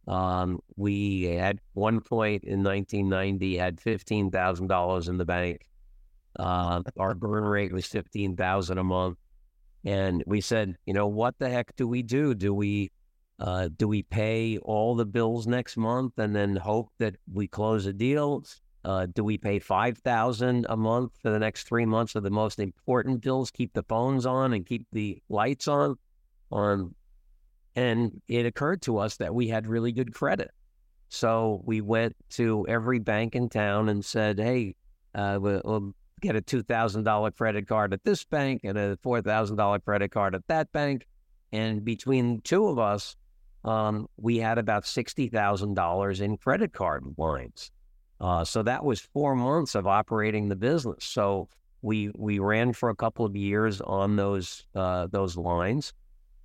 [0.09, 5.66] Um, we at one point in 1990 had $15,000 in the bank.
[6.38, 9.18] Uh, our burn rate was 15,000 a month.
[9.85, 12.35] And we said, you know, what the heck do we do?
[12.35, 12.90] Do we
[13.38, 17.87] uh, do we pay all the bills next month and then hope that we close
[17.87, 18.44] a deal?
[18.84, 22.30] Uh, do we pay five thousand a month for the next three months of the
[22.30, 23.50] most important bills?
[23.50, 25.96] Keep the phones on and keep the lights on.
[26.50, 26.94] On,
[27.76, 30.50] and it occurred to us that we had really good credit,
[31.08, 34.74] so we went to every bank in town and said, "Hey,
[35.14, 40.10] uh, we'll, we'll get a $2,000 credit card at this bank and a $4,000 credit
[40.10, 41.06] card at that bank.
[41.50, 43.16] And between two of us,
[43.64, 47.70] um, we had about $60,000 in credit card lines.
[48.22, 51.04] Uh, so that was four months of operating the business.
[51.04, 51.48] So
[51.82, 55.92] we we ran for a couple of years on those uh, those lines,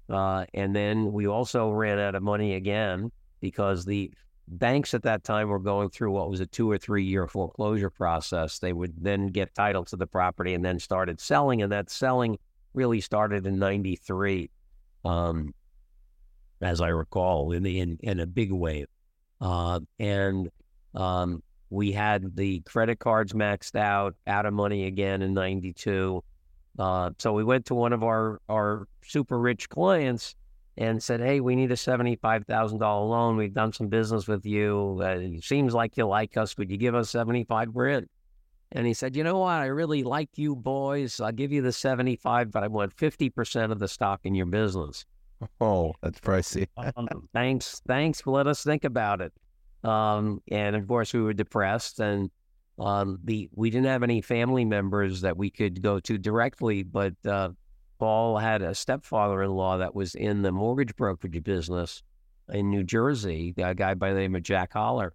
[0.10, 3.12] uh, and then we also ran out of money again
[3.42, 4.12] because the
[4.48, 7.92] banks at that time were going through what was a two or three year foreclosure
[7.92, 8.58] process.
[8.58, 12.40] They would then get title to the property and then started selling, and that selling
[12.74, 14.50] really started in '93,
[15.06, 15.54] um,
[16.60, 18.88] as I recall, in in, in a big wave.
[19.40, 20.50] Uh, and
[20.96, 26.24] um, we had the credit cards maxed out, out of money again in '92.
[26.80, 30.36] Uh, so we went to one of our our super rich clients
[30.78, 33.36] and said, "Hey, we need a seventy-five thousand dollar loan.
[33.38, 35.00] We've done some business with you.
[35.02, 36.58] Uh, it seems like you like us.
[36.58, 38.08] Would you give us seventy-five grand?"
[38.72, 39.60] And he said, "You know what?
[39.60, 41.20] I really like you boys.
[41.20, 44.46] I'll give you the seventy-five, but I want fifty percent of the stock in your
[44.46, 45.06] business."
[45.62, 46.68] Oh, that's pricey.
[46.96, 48.26] um, thanks, thanks.
[48.26, 49.34] Let us think about it.
[49.84, 52.30] Um, and of course, we were depressed, and
[52.80, 57.14] um, the we didn't have any family members that we could go to directly, but
[57.26, 57.50] uh,
[58.00, 62.04] Paul had a stepfather in law that was in the mortgage brokerage business
[62.50, 65.14] in New Jersey, a guy by the name of Jack Holler.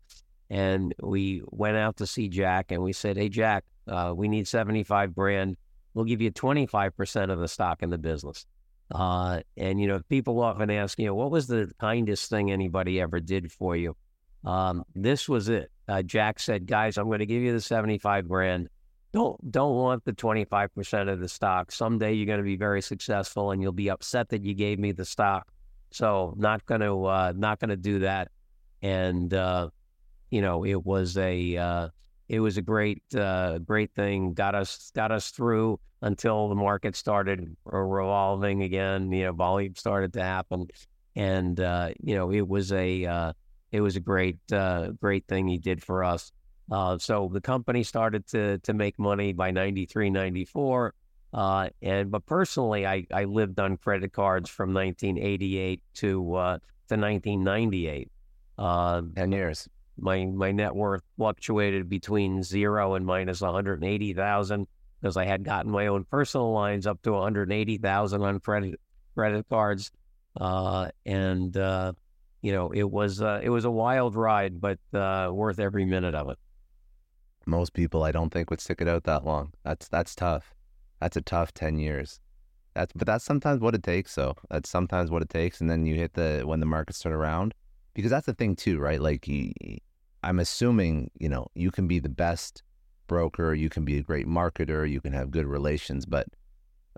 [0.51, 4.47] And we went out to see Jack and we said, Hey, Jack, uh, we need
[4.47, 5.57] 75 grand.
[5.95, 8.45] We'll give you 25% of the stock in the business.
[8.91, 13.01] Uh, and, you know, people often ask, you know, what was the kindest thing anybody
[13.01, 13.97] ever did for you?
[14.45, 15.71] Um, this was it.
[15.89, 18.69] Uh, Jack said, guys, I'm going to give you the 75 grand
[19.13, 21.71] don't don't want the 25% of the stock.
[21.71, 24.93] Someday you're going to be very successful and you'll be upset that you gave me
[24.93, 25.53] the stock.
[25.91, 28.29] So not going to uh, not going to do that.
[28.81, 29.69] And uh,
[30.31, 31.89] you know, it was a uh,
[32.29, 34.33] it was a great uh, great thing.
[34.33, 39.13] Got us got us through until the market started revolving again.
[39.13, 40.69] You know, volume started to happen,
[41.15, 43.33] and uh, you know, it was a uh,
[43.73, 44.39] it was a great
[45.01, 46.33] great thing he did for us.
[46.71, 50.95] Uh, so the company started to to make money by 93, 94.
[51.35, 56.59] Uh, and but personally, I, I lived on credit cards from 1988 to uh,
[56.89, 58.11] to 1998.
[58.59, 59.69] Uh, Ten years.
[59.99, 64.67] My my net worth fluctuated between zero and minus 180,000
[65.01, 68.81] because I had gotten my own personal lines up to 180,000 on credit
[69.15, 69.91] credit cards,
[70.41, 71.93] uh, and uh,
[72.43, 76.15] you know it was uh, it was a wild ride, but uh, worth every minute
[76.15, 76.39] of it
[77.47, 79.53] most people I don't think would stick it out that long.
[79.65, 80.55] That's that's tough.
[81.01, 82.21] That's a tough ten years.
[82.75, 84.13] That's but that's sometimes what it takes.
[84.13, 87.13] So that's sometimes what it takes, and then you hit the when the markets turn
[87.13, 87.55] around,
[87.95, 89.01] because that's the thing too, right?
[89.01, 89.29] Like
[90.23, 92.63] I'm assuming you know you can be the best
[93.07, 96.29] broker, you can be a great marketer, you can have good relations, but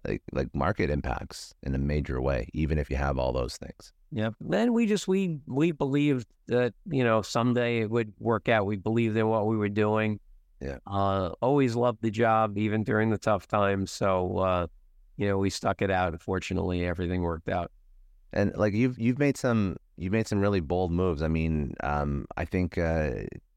[0.07, 3.93] like like market impacts in a major way, even if you have all those things.
[4.13, 4.31] Yeah.
[4.41, 8.67] Then we just we we believed that you know someday it would work out.
[8.67, 10.21] We believed in what we were doing.
[10.61, 10.79] Yeah.
[10.87, 13.91] Uh, always loved the job, even during the tough times.
[13.91, 14.67] So, uh,
[15.17, 16.21] you know, we stuck it out.
[16.23, 17.71] Fortunately, everything worked out.
[18.33, 21.23] And like you've you've made some you've made some really bold moves.
[21.23, 23.11] I mean, um, I think uh,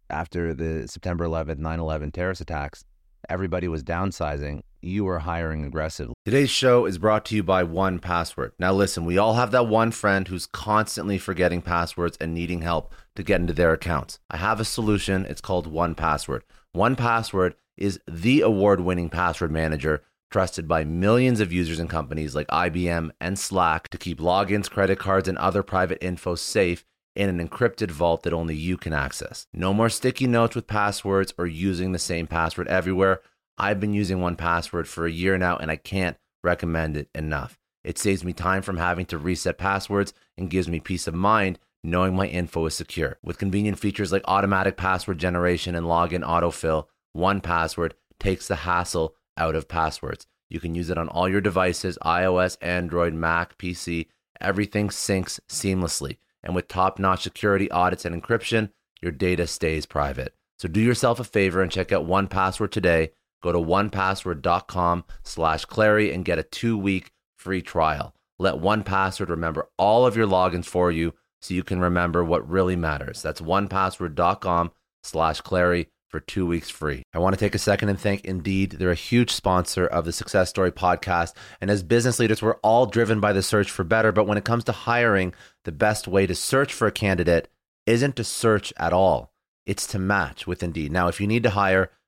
[0.09, 2.83] after the September 11th, 9/11 terrorist attacks,
[3.29, 4.61] everybody was downsizing.
[4.81, 6.13] You are hiring aggressively.
[6.23, 8.51] Today's show is brought to you by 1Password.
[8.59, 12.93] Now, listen, we all have that one friend who's constantly forgetting passwords and needing help
[13.15, 14.19] to get into their accounts.
[14.29, 15.25] I have a solution.
[15.25, 16.41] It's called 1Password.
[16.75, 22.47] 1Password is the award winning password manager trusted by millions of users and companies like
[22.47, 27.45] IBM and Slack to keep logins, credit cards, and other private info safe in an
[27.45, 29.47] encrypted vault that only you can access.
[29.53, 33.21] No more sticky notes with passwords or using the same password everywhere.
[33.57, 37.57] I've been using 1Password for a year now and I can't recommend it enough.
[37.83, 41.59] It saves me time from having to reset passwords and gives me peace of mind
[41.83, 43.17] knowing my info is secure.
[43.23, 49.55] With convenient features like automatic password generation and login autofill, 1Password takes the hassle out
[49.55, 50.27] of passwords.
[50.49, 54.07] You can use it on all your devices iOS, Android, Mac, PC.
[54.41, 56.17] Everything syncs seamlessly.
[56.43, 58.69] And with top notch security audits and encryption,
[59.01, 60.33] your data stays private.
[60.59, 63.11] So do yourself a favor and check out 1Password today.
[63.41, 68.13] Go to onepassword.com slash Clary and get a two week free trial.
[68.39, 72.75] Let 1Password remember all of your logins for you so you can remember what really
[72.75, 73.21] matters.
[73.21, 74.71] That's onepassword.com
[75.03, 77.03] slash Clary for two weeks free.
[77.13, 78.71] I want to take a second and thank Indeed.
[78.71, 81.33] They're a huge sponsor of the Success Story podcast.
[81.59, 84.11] And as business leaders, we're all driven by the search for better.
[84.11, 85.33] But when it comes to hiring,
[85.65, 87.49] the best way to search for a candidate
[87.85, 89.33] isn't to search at all,
[89.65, 90.91] it's to match with Indeed.
[90.91, 91.91] Now, if you need to hire,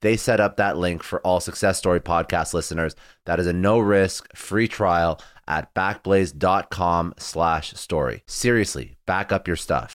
[0.00, 2.94] They set up that link for all Success Story podcast listeners.
[3.26, 8.22] That is a no risk free trial at backblaze.com slash story.
[8.26, 9.94] Seriously, back up your stuff.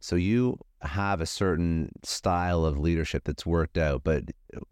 [0.00, 4.24] So you have a certain style of leadership that's worked out, but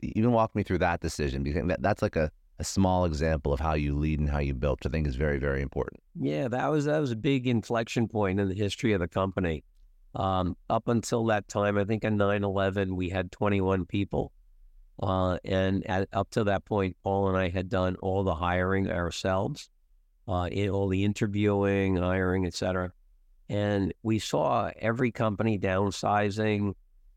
[0.02, 3.74] even walk me through that decision because that's like a, a small example of how
[3.74, 6.00] you lead and how you build, which I think is very, very important.
[6.18, 9.64] Yeah, that was that was a big inflection point in the history of the company.
[10.14, 14.32] Um, up until that time, I think in 9 11, we had 21 people.
[15.02, 18.90] Uh, and at, up to that point, Paul and I had done all the hiring
[18.90, 19.68] ourselves,
[20.28, 22.92] uh, in, all the interviewing, hiring, etc.
[23.48, 26.74] And we saw every company downsizing.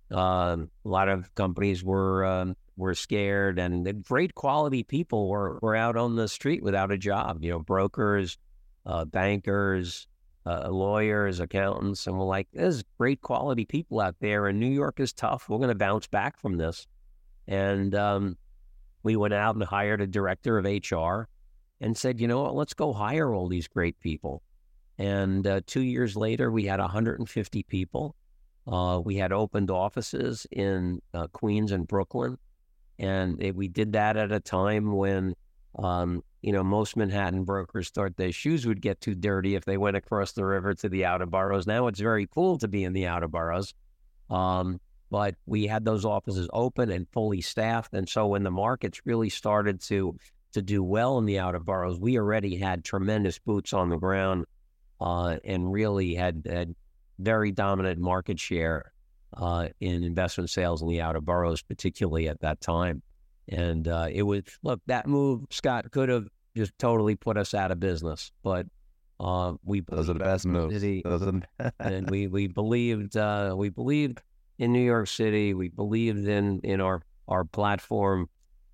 [0.10, 5.60] Um, a lot of companies were um, were scared, and the great quality people were
[5.62, 7.44] were out on the street without a job.
[7.44, 8.38] You know, brokers,
[8.86, 10.08] uh, bankers,
[10.46, 15.00] uh, lawyers, accountants, and we're like, there's great quality people out there, and New York
[15.00, 15.48] is tough.
[15.48, 16.88] We're going to bounce back from this.
[17.48, 18.38] And um,
[19.04, 21.28] we went out and hired a director of HR
[21.80, 24.42] and said, you know what, let's go hire all these great people.
[24.98, 28.16] And uh, two years later, we had 150 people.
[28.68, 32.38] Uh, we had opened offices in uh, Queens and Brooklyn.
[33.00, 35.36] And it, we did that at a time when
[35.78, 39.78] um, you know, most Manhattan brokers thought their shoes would get too dirty if they
[39.78, 41.68] went across the river to the outer boroughs.
[41.68, 43.74] Now it's very cool to be in the outer boroughs.
[44.30, 44.80] Um,
[45.10, 47.94] but we had those offices open and fully staffed.
[47.94, 50.18] And so when the markets really started to
[50.54, 54.46] to do well in the outer boroughs, we already had tremendous boots on the ground
[55.00, 56.74] uh, and really had, had
[57.20, 58.92] very dominant market share
[59.36, 63.02] uh, in investment sales in the outer boroughs, particularly at that time.
[63.50, 67.72] And uh, it was look that move, Scott could have just totally put us out
[67.72, 68.66] of business, but
[69.20, 70.72] uh, we those are the best move.
[70.74, 74.22] City, those are the and we we believed uh, we believed
[74.60, 75.54] in New York City.
[75.54, 78.30] We believed in in our our platform,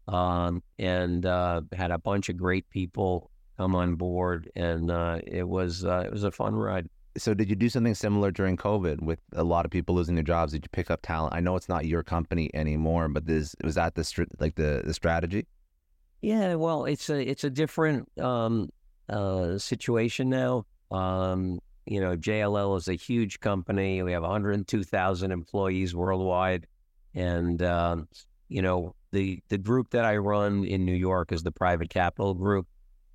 [0.08, 5.48] um, and uh, had a bunch of great people come on board, and uh, it
[5.48, 6.90] was uh, it was a fun ride.
[7.16, 10.24] So, did you do something similar during COVID with a lot of people losing their
[10.24, 10.54] jobs?
[10.54, 11.36] Did you pick up talent?
[11.36, 14.82] I know it's not your company anymore, but this was that the str- like the
[14.84, 15.46] the strategy.
[16.22, 18.70] Yeah, well, it's a it's a different um,
[19.10, 20.66] uh, situation now.
[20.90, 24.02] Um, you know, JLL is a huge company.
[24.02, 26.68] We have 102,000 employees worldwide,
[27.14, 28.08] and um,
[28.48, 32.34] you know the the group that I run in New York is the Private Capital
[32.34, 32.68] Group,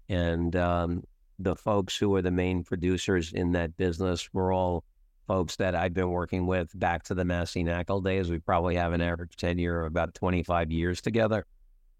[0.08, 1.02] and um,
[1.38, 4.84] the folks who are the main producers in that business were all
[5.26, 8.30] folks that I've been working with back to the Massey Knakal days.
[8.30, 11.44] We probably have an average tenure of about 25 years together.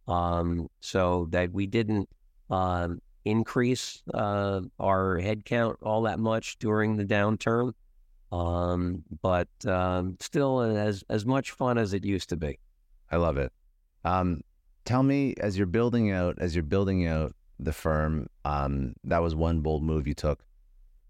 [0.07, 2.09] Um, so that we didn't
[2.49, 3.01] um,
[3.31, 7.72] increase uh, our headcount all that much during the downturn,
[8.33, 12.59] um, but um, still as as much fun as it used to be.
[13.11, 13.53] I love it.
[14.05, 14.43] Um,
[14.85, 19.35] tell me, as you're building out, as you're building out the firm, um, that was
[19.35, 20.41] one bold move you took.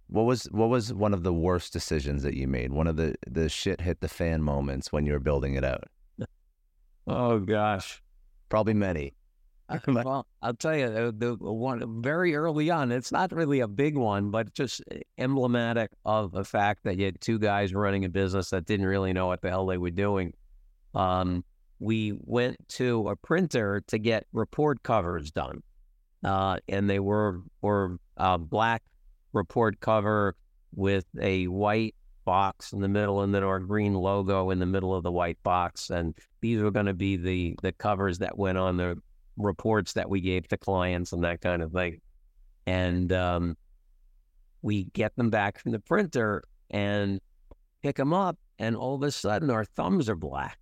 [0.08, 2.72] What was what was one of the worst decisions that you made?
[2.72, 5.84] One of the the shit hit the fan moments when you were building it out.
[7.10, 8.02] Oh gosh,
[8.50, 9.14] probably many.
[9.86, 12.90] well, I'll tell you the, the one very early on.
[12.90, 14.82] It's not really a big one, but just
[15.18, 19.12] emblematic of the fact that you had two guys running a business that didn't really
[19.12, 20.32] know what the hell they were doing.
[20.94, 21.44] Um,
[21.80, 25.62] we went to a printer to get report covers done,
[26.24, 28.82] uh, and they were were uh, black
[29.32, 30.34] report cover
[30.74, 31.94] with a white
[32.24, 35.42] box in the middle and then our green logo in the middle of the white
[35.42, 35.88] box.
[35.88, 39.00] And these were going to be the the covers that went on the
[39.38, 42.00] reports that we gave to clients and that kind of thing.
[42.66, 43.56] And um,
[44.62, 47.20] we get them back from the printer and
[47.82, 50.58] pick them up, and all of a sudden our thumbs are black.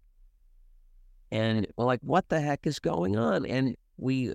[1.32, 3.46] And we're like, what the heck is going on?
[3.46, 4.34] And we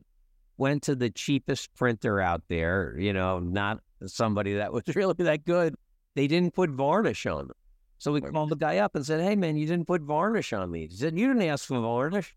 [0.57, 5.45] went to the cheapest printer out there, you know, not somebody that was really that
[5.45, 5.75] good.
[6.15, 7.55] They didn't put varnish on them.
[7.97, 10.71] So we called the guy up and said, Hey, man, you didn't put varnish on
[10.71, 10.91] these.
[10.91, 12.35] He said, You didn't ask for varnish.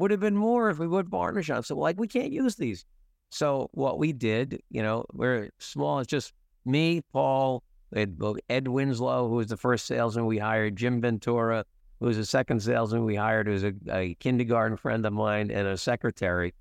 [0.00, 1.62] Would have been more if we varnish on.
[1.62, 2.86] So, like, we can't use these.
[3.28, 5.98] So, what we did, you know, we're small.
[5.98, 6.32] It's just
[6.64, 7.62] me, Paul,
[7.94, 11.66] Ed Winslow, who was the first salesman we hired, Jim Ventura,
[11.98, 15.50] who was the second salesman we hired, who was a, a kindergarten friend of mine,
[15.50, 16.54] and a secretary.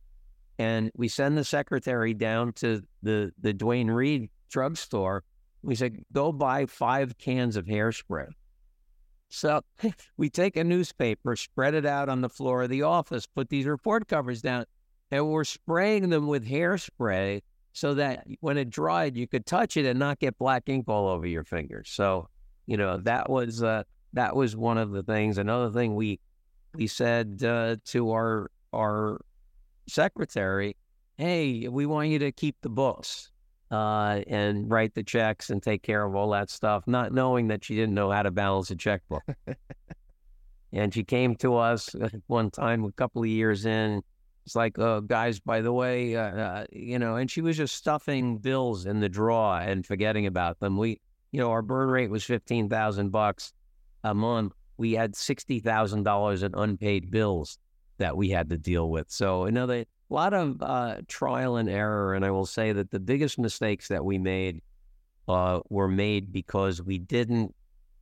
[0.57, 5.23] And we send the secretary down to the, the Duane Reade drugstore.
[5.63, 8.31] We said, go buy five cans of hairspray.
[9.29, 9.61] So
[10.17, 13.65] we take a newspaper, spread it out on the floor of the office, put these
[13.65, 14.65] report covers down,
[15.11, 17.41] and we're spraying them with hairspray
[17.73, 21.07] so that when it dried, you could touch it and not get black ink all
[21.07, 21.89] over your fingers.
[21.89, 22.27] So,
[22.65, 25.37] you know, that was uh, that was one of the things.
[25.37, 26.19] Another thing we
[26.73, 29.21] we said uh, to our our
[29.87, 30.75] secretary,
[31.17, 33.31] "Hey, we want you to keep the books."
[33.71, 37.63] Uh, and write the checks and take care of all that stuff, not knowing that
[37.63, 39.23] she didn't know how to balance a checkbook.
[40.73, 41.95] and she came to us
[42.27, 44.01] one time, a couple of years in.
[44.45, 47.75] It's like, oh, guys, by the way, uh, uh, you know, and she was just
[47.75, 50.75] stuffing bills in the drawer and forgetting about them.
[50.77, 50.99] We,
[51.31, 53.53] you know, our burn rate was fifteen thousand bucks
[54.03, 54.53] a month.
[54.77, 57.59] We had sixty thousand dollars in unpaid bills
[57.99, 59.11] that we had to deal with.
[59.11, 62.13] So another a lot of uh, trial and error.
[62.13, 64.61] And I will say that the biggest mistakes that we made
[65.27, 67.53] uh, were made because we didn't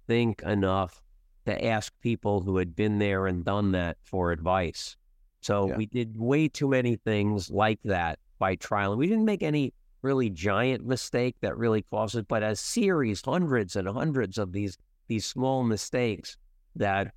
[0.07, 1.01] think enough
[1.45, 4.95] to ask people who had been there and done that for advice.
[5.41, 5.77] So yeah.
[5.77, 8.91] we did way too many things like that by trial.
[8.91, 13.21] And we didn't make any really giant mistake that really caused it, but a series,
[13.23, 14.77] hundreds and hundreds of these
[15.07, 16.37] these small mistakes
[16.75, 17.13] that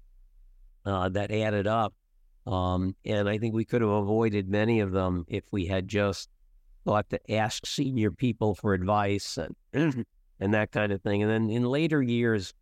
[0.87, 1.93] uh, that added up
[2.47, 6.29] um, and I think we could have avoided many of them if we had just
[6.85, 10.05] thought to ask senior people for advice and
[10.41, 11.23] and that kind of thing.
[11.23, 12.55] And then in later years,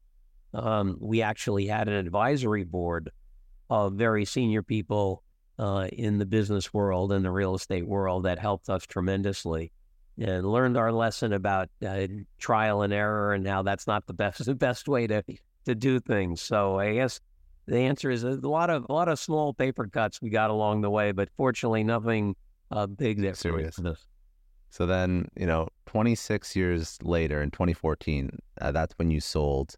[0.53, 3.11] um, we actually had an advisory board
[3.71, 5.23] of very senior people
[5.59, 9.73] uh, in the business world and the real estate world that helped us tremendously
[10.19, 12.07] and learned our lesson about uh,
[12.39, 15.23] trial and error and how that's not the best the best way to
[15.65, 16.41] to do things.
[16.41, 17.21] So I guess
[17.69, 20.81] the answer is a lot of a lot of small paper cuts we got along
[20.81, 22.35] the way, but fortunately nothing
[22.71, 23.79] uh, big that serious.
[24.71, 29.77] So then, you know, 26 years later in 2014, uh, that's when you sold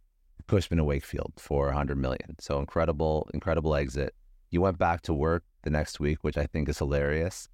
[0.49, 2.37] Cushman Wakefield for 100 million.
[2.41, 4.15] So incredible, incredible exit.
[4.51, 7.49] You went back to work the next week, which I think is hilarious.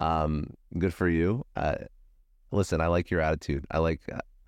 [0.00, 1.46] Um, good for you.
[1.56, 1.76] Uh,
[2.50, 3.66] listen, I like your attitude.
[3.70, 4.00] I like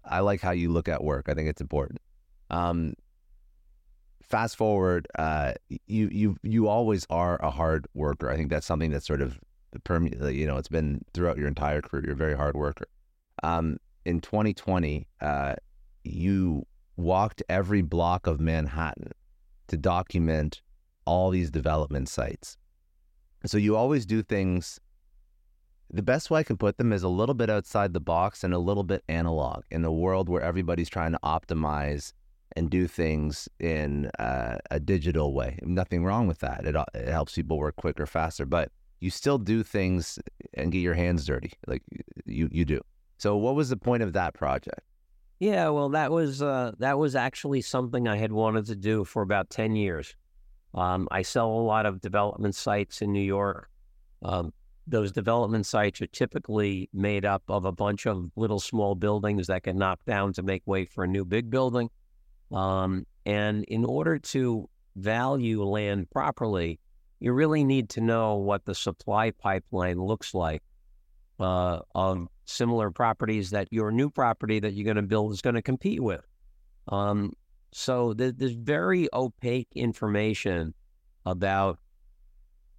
[0.04, 1.28] I like how you look at work.
[1.28, 2.00] I think it's important.
[2.50, 2.94] Um,
[4.28, 8.30] fast forward, uh, you you you always are a hard worker.
[8.30, 9.38] I think that's something that's sort of
[9.84, 12.04] perme- you know it's been throughout your entire career.
[12.04, 12.86] You're a very hard worker.
[13.42, 15.54] Um, in 2020, uh,
[16.04, 16.66] you
[16.96, 19.12] walked every block of Manhattan
[19.68, 20.62] to document
[21.06, 22.56] all these development sites.
[23.46, 24.80] So you always do things.
[25.90, 28.54] The best way I can put them is a little bit outside the box and
[28.54, 32.12] a little bit analog in a world where everybody's trying to optimize
[32.56, 35.58] and do things in uh, a digital way.
[35.62, 36.64] Nothing wrong with that.
[36.64, 40.18] It, it helps people work quicker, faster, but you still do things
[40.54, 41.82] and get your hands dirty like
[42.26, 42.80] you, you do.
[43.18, 44.80] So what was the point of that project?
[45.40, 49.22] Yeah, well, that was uh, that was actually something I had wanted to do for
[49.22, 50.14] about ten years.
[50.74, 53.68] Um, I sell a lot of development sites in New York.
[54.22, 54.52] Um,
[54.86, 59.62] those development sites are typically made up of a bunch of little small buildings that
[59.62, 61.90] get knocked down to make way for a new big building.
[62.52, 66.78] Um, and in order to value land properly,
[67.20, 70.62] you really need to know what the supply pipeline looks like
[71.40, 75.54] uh, of similar properties that your new property that you're going to build is going
[75.54, 76.24] to compete with.
[76.88, 77.32] Um,
[77.72, 80.74] so th- there's very opaque information
[81.26, 81.78] about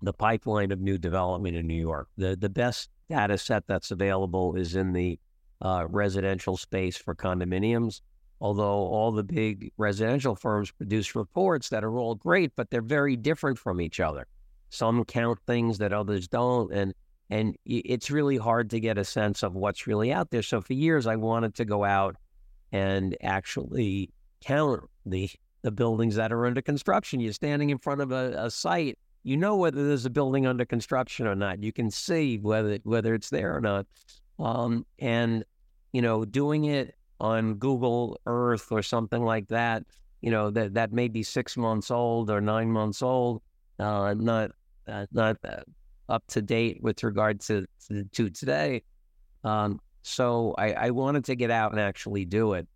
[0.02, 2.08] the pipeline of new development in New York.
[2.18, 5.20] The the best data set that's available is in the
[5.62, 8.02] uh, residential space for condominiums.
[8.46, 13.16] Although all the big residential firms produce reports that are all great, but they're very
[13.16, 14.28] different from each other.
[14.70, 16.94] Some count things that others don't, and
[17.32, 20.44] and it's really hard to get a sense of what's really out there.
[20.44, 22.18] So for years, I wanted to go out
[22.72, 25.28] and actually count the
[25.64, 27.20] the buildings that are under construction.
[27.20, 30.66] You're standing in front of a, a site, you know whether there's a building under
[30.66, 31.64] construction or not.
[31.64, 33.88] You can see whether whether it's there or not.
[34.38, 35.44] Um, and
[35.94, 39.84] you know, doing it on Google Earth or something like that,
[40.22, 43.42] you know, that that may be six months old or nine months old,
[43.80, 44.52] uh, not
[44.88, 45.62] uh, not uh,
[46.10, 48.84] up to date with regard to to, to today.
[49.44, 52.68] Um, so I, I, wanted to get out and actually do it.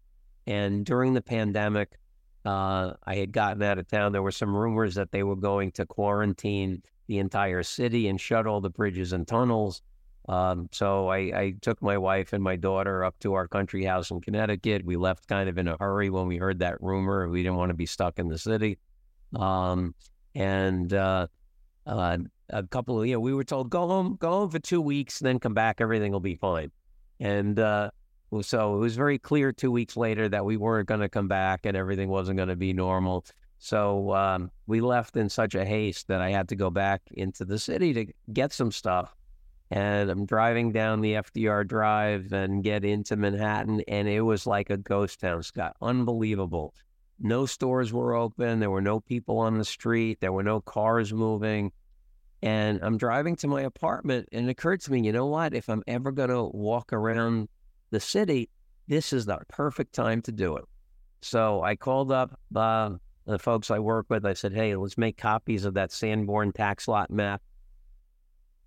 [0.47, 1.99] And during the pandemic,
[2.45, 4.11] uh, I had gotten out of town.
[4.11, 8.47] There were some rumors that they were going to quarantine the entire city and shut
[8.47, 9.81] all the bridges and tunnels.
[10.29, 14.11] Um, so I, I, took my wife and my daughter up to our country house
[14.11, 14.85] in Connecticut.
[14.85, 17.27] We left kind of in a hurry when we heard that rumor.
[17.27, 18.77] We didn't want to be stuck in the city.
[19.35, 19.95] Um,
[20.35, 21.25] and uh,
[21.87, 22.17] uh,
[22.51, 25.17] a couple of, you know, we were told go home, go home for two weeks,
[25.17, 25.81] then come back.
[25.81, 26.69] Everything will be fine.
[27.19, 27.89] And uh,
[28.41, 31.61] so it was very clear two weeks later that we weren't going to come back
[31.65, 33.25] and everything wasn't going to be normal.
[33.57, 37.45] So um, we left in such a haste that I had to go back into
[37.45, 39.15] the city to get some stuff.
[39.71, 44.71] And I'm driving down the FDR Drive and get into Manhattan, and it was like
[44.71, 45.75] a ghost town, Scott.
[45.81, 46.73] Unbelievable.
[47.19, 48.59] No stores were open.
[48.59, 50.19] There were no people on the street.
[50.21, 51.71] There were no cars moving.
[52.41, 55.53] And I'm driving to my apartment, and it occurred to me, you know what?
[55.53, 57.49] If I'm ever going to walk around
[57.91, 58.49] the city,
[58.87, 60.65] this is the perfect time to do it.
[61.21, 62.91] So I called up uh,
[63.25, 64.25] the folks I work with.
[64.25, 67.41] I said, hey, let's make copies of that Sanborn tax lot map.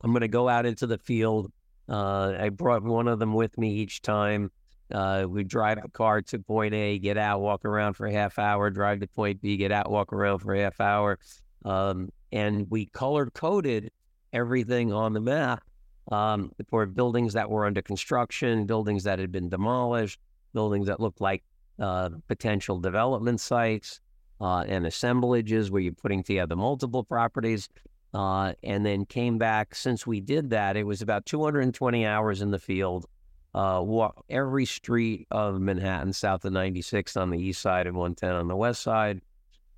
[0.02, 1.52] I'm going to go out into the field.
[1.88, 4.50] Uh, I brought one of them with me each time.
[4.92, 8.38] Uh, we drive a car to point A, get out, walk around for a half
[8.38, 11.18] hour, drive to point B, get out, walk around for a half hour.
[11.64, 13.90] Um, and we color coded
[14.32, 15.62] everything on the map
[16.10, 20.18] um, for buildings that were under construction, buildings that had been demolished,
[20.52, 21.42] buildings that looked like
[21.78, 24.00] uh, potential development sites,
[24.40, 27.68] uh, and assemblages where you're putting together multiple properties.
[28.14, 29.74] Uh, and then came back.
[29.74, 33.06] Since we did that, it was about 220 hours in the field.
[33.54, 38.32] Uh, walk every street of Manhattan, south of 96 on the east side and 110
[38.32, 39.20] on the west side.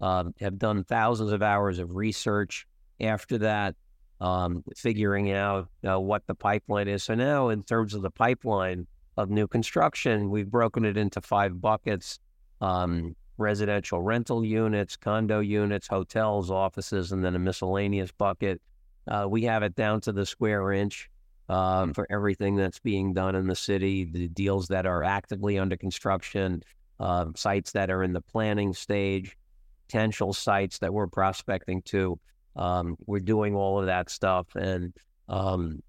[0.01, 2.66] Uh, have done thousands of hours of research
[3.01, 3.74] after that
[4.20, 7.03] um, figuring out uh, what the pipeline is.
[7.03, 11.61] So now, in terms of the pipeline of new construction, we've broken it into five
[11.61, 12.18] buckets
[12.61, 18.61] um, residential rental units, condo units, hotels, offices, and then a miscellaneous bucket.
[19.09, 21.11] Uh, we have it down to the square inch
[21.49, 25.76] um, for everything that's being done in the city, the deals that are actively under
[25.76, 26.62] construction,
[27.01, 29.37] uh, sites that are in the planning stage,
[29.87, 32.18] potential sites that we're prospecting to.
[32.57, 34.93] Um, we're doing all of that stuff, and
[35.28, 35.82] um,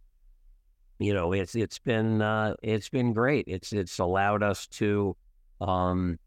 [0.99, 3.45] you know, it's it's been uh, it's been great.
[3.47, 5.15] It's it's allowed us to
[5.61, 6.17] um,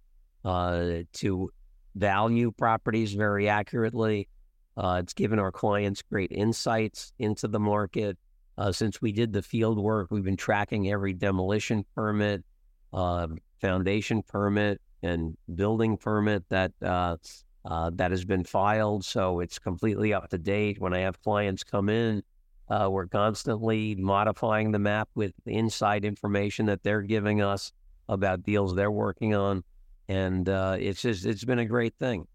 [0.45, 1.51] uh, to
[1.95, 4.28] value properties very accurately.
[4.76, 8.16] Uh, it's given our clients great insights into the market.
[8.57, 12.45] Uh, since we did the field work, we've been tracking every demolition permit,
[12.93, 13.26] uh,
[13.61, 17.16] foundation permit, and building permit that uh,
[17.64, 19.05] uh, that has been filed.
[19.05, 20.80] So it's completely up to date.
[20.80, 22.22] When I have clients come in,
[22.68, 27.72] uh, we're constantly modifying the map with the inside information that they're giving us
[28.09, 29.62] about deals they're working on,
[30.09, 32.26] and it's just it's been a great thing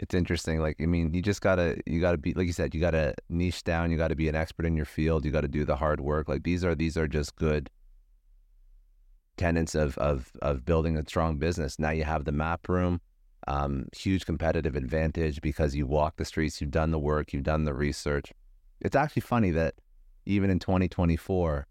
[0.00, 0.60] it's interesting.
[0.60, 3.64] Like, I mean, you just gotta, you gotta be, like you said, you gotta niche
[3.64, 3.90] down.
[3.90, 5.24] You gotta be an expert in your field.
[5.24, 6.28] You gotta do the hard work.
[6.28, 7.68] Like these are, these are just good
[9.36, 11.78] tenets of of of building a strong business.
[11.78, 13.00] Now you have the map room,
[13.46, 17.64] um, huge competitive advantage because you walk the streets, you've done the work, you've done
[17.64, 18.32] the research.
[18.80, 19.74] It's actually funny that
[20.26, 21.66] even in 2024,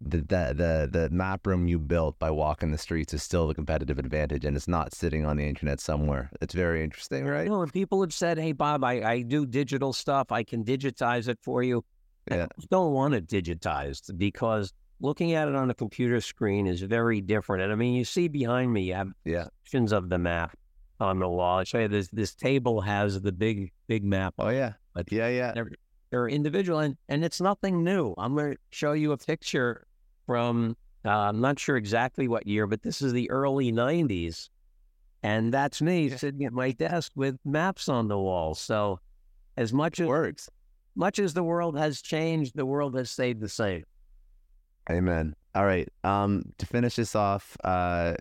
[0.00, 3.54] the, the the the map room you built by walking the streets is still the
[3.54, 6.30] competitive advantage and it's not sitting on the internet somewhere.
[6.40, 7.44] It's very interesting right?
[7.44, 10.32] You know, people have said hey bob I, I do digital stuff.
[10.32, 11.84] I can digitize it for you.
[12.30, 12.44] Yeah.
[12.44, 17.20] I don't want it digitized because looking at it on a computer screen is very
[17.20, 17.62] different.
[17.62, 19.46] And i mean you see behind me you have yeah.
[19.64, 20.56] sections of the map
[21.00, 21.58] on the wall.
[21.58, 24.74] I show you this this table has the big big map oh yeah.
[24.92, 25.64] but yeah yeah
[26.10, 29.86] they're individual and, and it's nothing new i'm going to show you a picture
[30.26, 34.48] from, uh, I'm not sure exactly what year, but this is the early 90s.
[35.22, 38.54] And that's me sitting at my desk with maps on the wall.
[38.54, 39.00] So,
[39.56, 40.50] as much as works,
[40.96, 43.84] much as the world has changed, the world has stayed the same.
[44.90, 45.34] Amen.
[45.54, 45.88] All right.
[46.02, 48.14] Um, to finish this off, uh,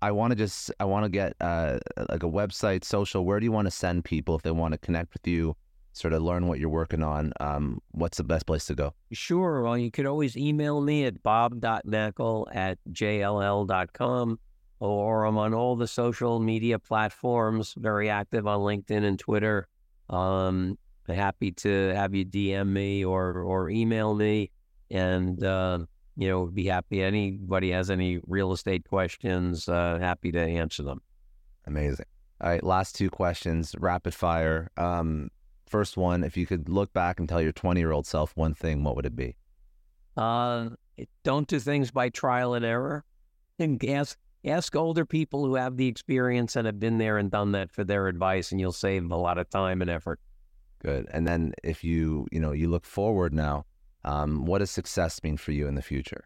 [0.00, 1.78] I want to just I want to get uh,
[2.08, 3.24] like a website, social.
[3.24, 5.56] Where do you want to send people if they want to connect with you?
[5.96, 8.92] Sort of learn what you're working on, um, what's the best place to go?
[9.12, 9.62] Sure.
[9.62, 14.38] Well, you could always email me at bob.knakal at jll.com
[14.78, 19.68] or I'm on all the social media platforms, very active on LinkedIn and Twitter.
[20.10, 20.78] Um,
[21.08, 24.50] happy to have you DM me or, or email me.
[24.90, 25.78] And, uh,
[26.16, 27.02] you know, be happy.
[27.02, 31.00] Anybody has any real estate questions, uh, happy to answer them.
[31.66, 32.06] Amazing.
[32.42, 34.70] All right, last two questions, rapid fire.
[34.76, 35.30] Um,
[35.66, 38.54] First one, if you could look back and tell your 20 year old self one
[38.54, 39.36] thing, what would it be?
[40.16, 40.70] Uh,
[41.24, 43.04] don't do things by trial and error.
[43.58, 47.52] And ask ask older people who have the experience and have been there and done
[47.52, 50.20] that for their advice, and you'll save a lot of time and effort.
[50.82, 51.06] Good.
[51.10, 53.64] And then if you you know you look forward now,
[54.04, 56.24] um, what does success mean for you in the future?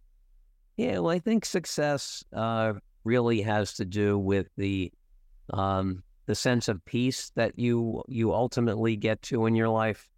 [0.76, 2.74] Yeah, well, I think success uh,
[3.04, 4.92] really has to do with the
[5.52, 10.08] um, the sense of peace that you you ultimately get to in your life.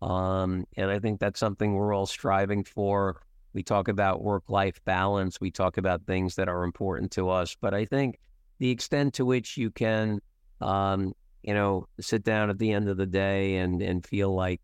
[0.00, 3.20] Um, and I think that's something we're all striving for.
[3.52, 5.40] We talk about work life balance.
[5.40, 7.56] We talk about things that are important to us.
[7.60, 8.20] But I think
[8.60, 10.20] the extent to which you can,
[10.60, 14.60] um, you know, sit down at the end of the day and and feel like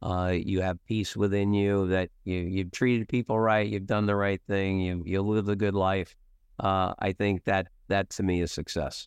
[0.00, 4.16] uh, you have peace within you, that you you've treated people right, you've done the
[4.16, 6.16] right thing, you you live a good life.
[6.58, 9.06] Uh, I think that that to me is success.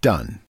[0.00, 0.40] done.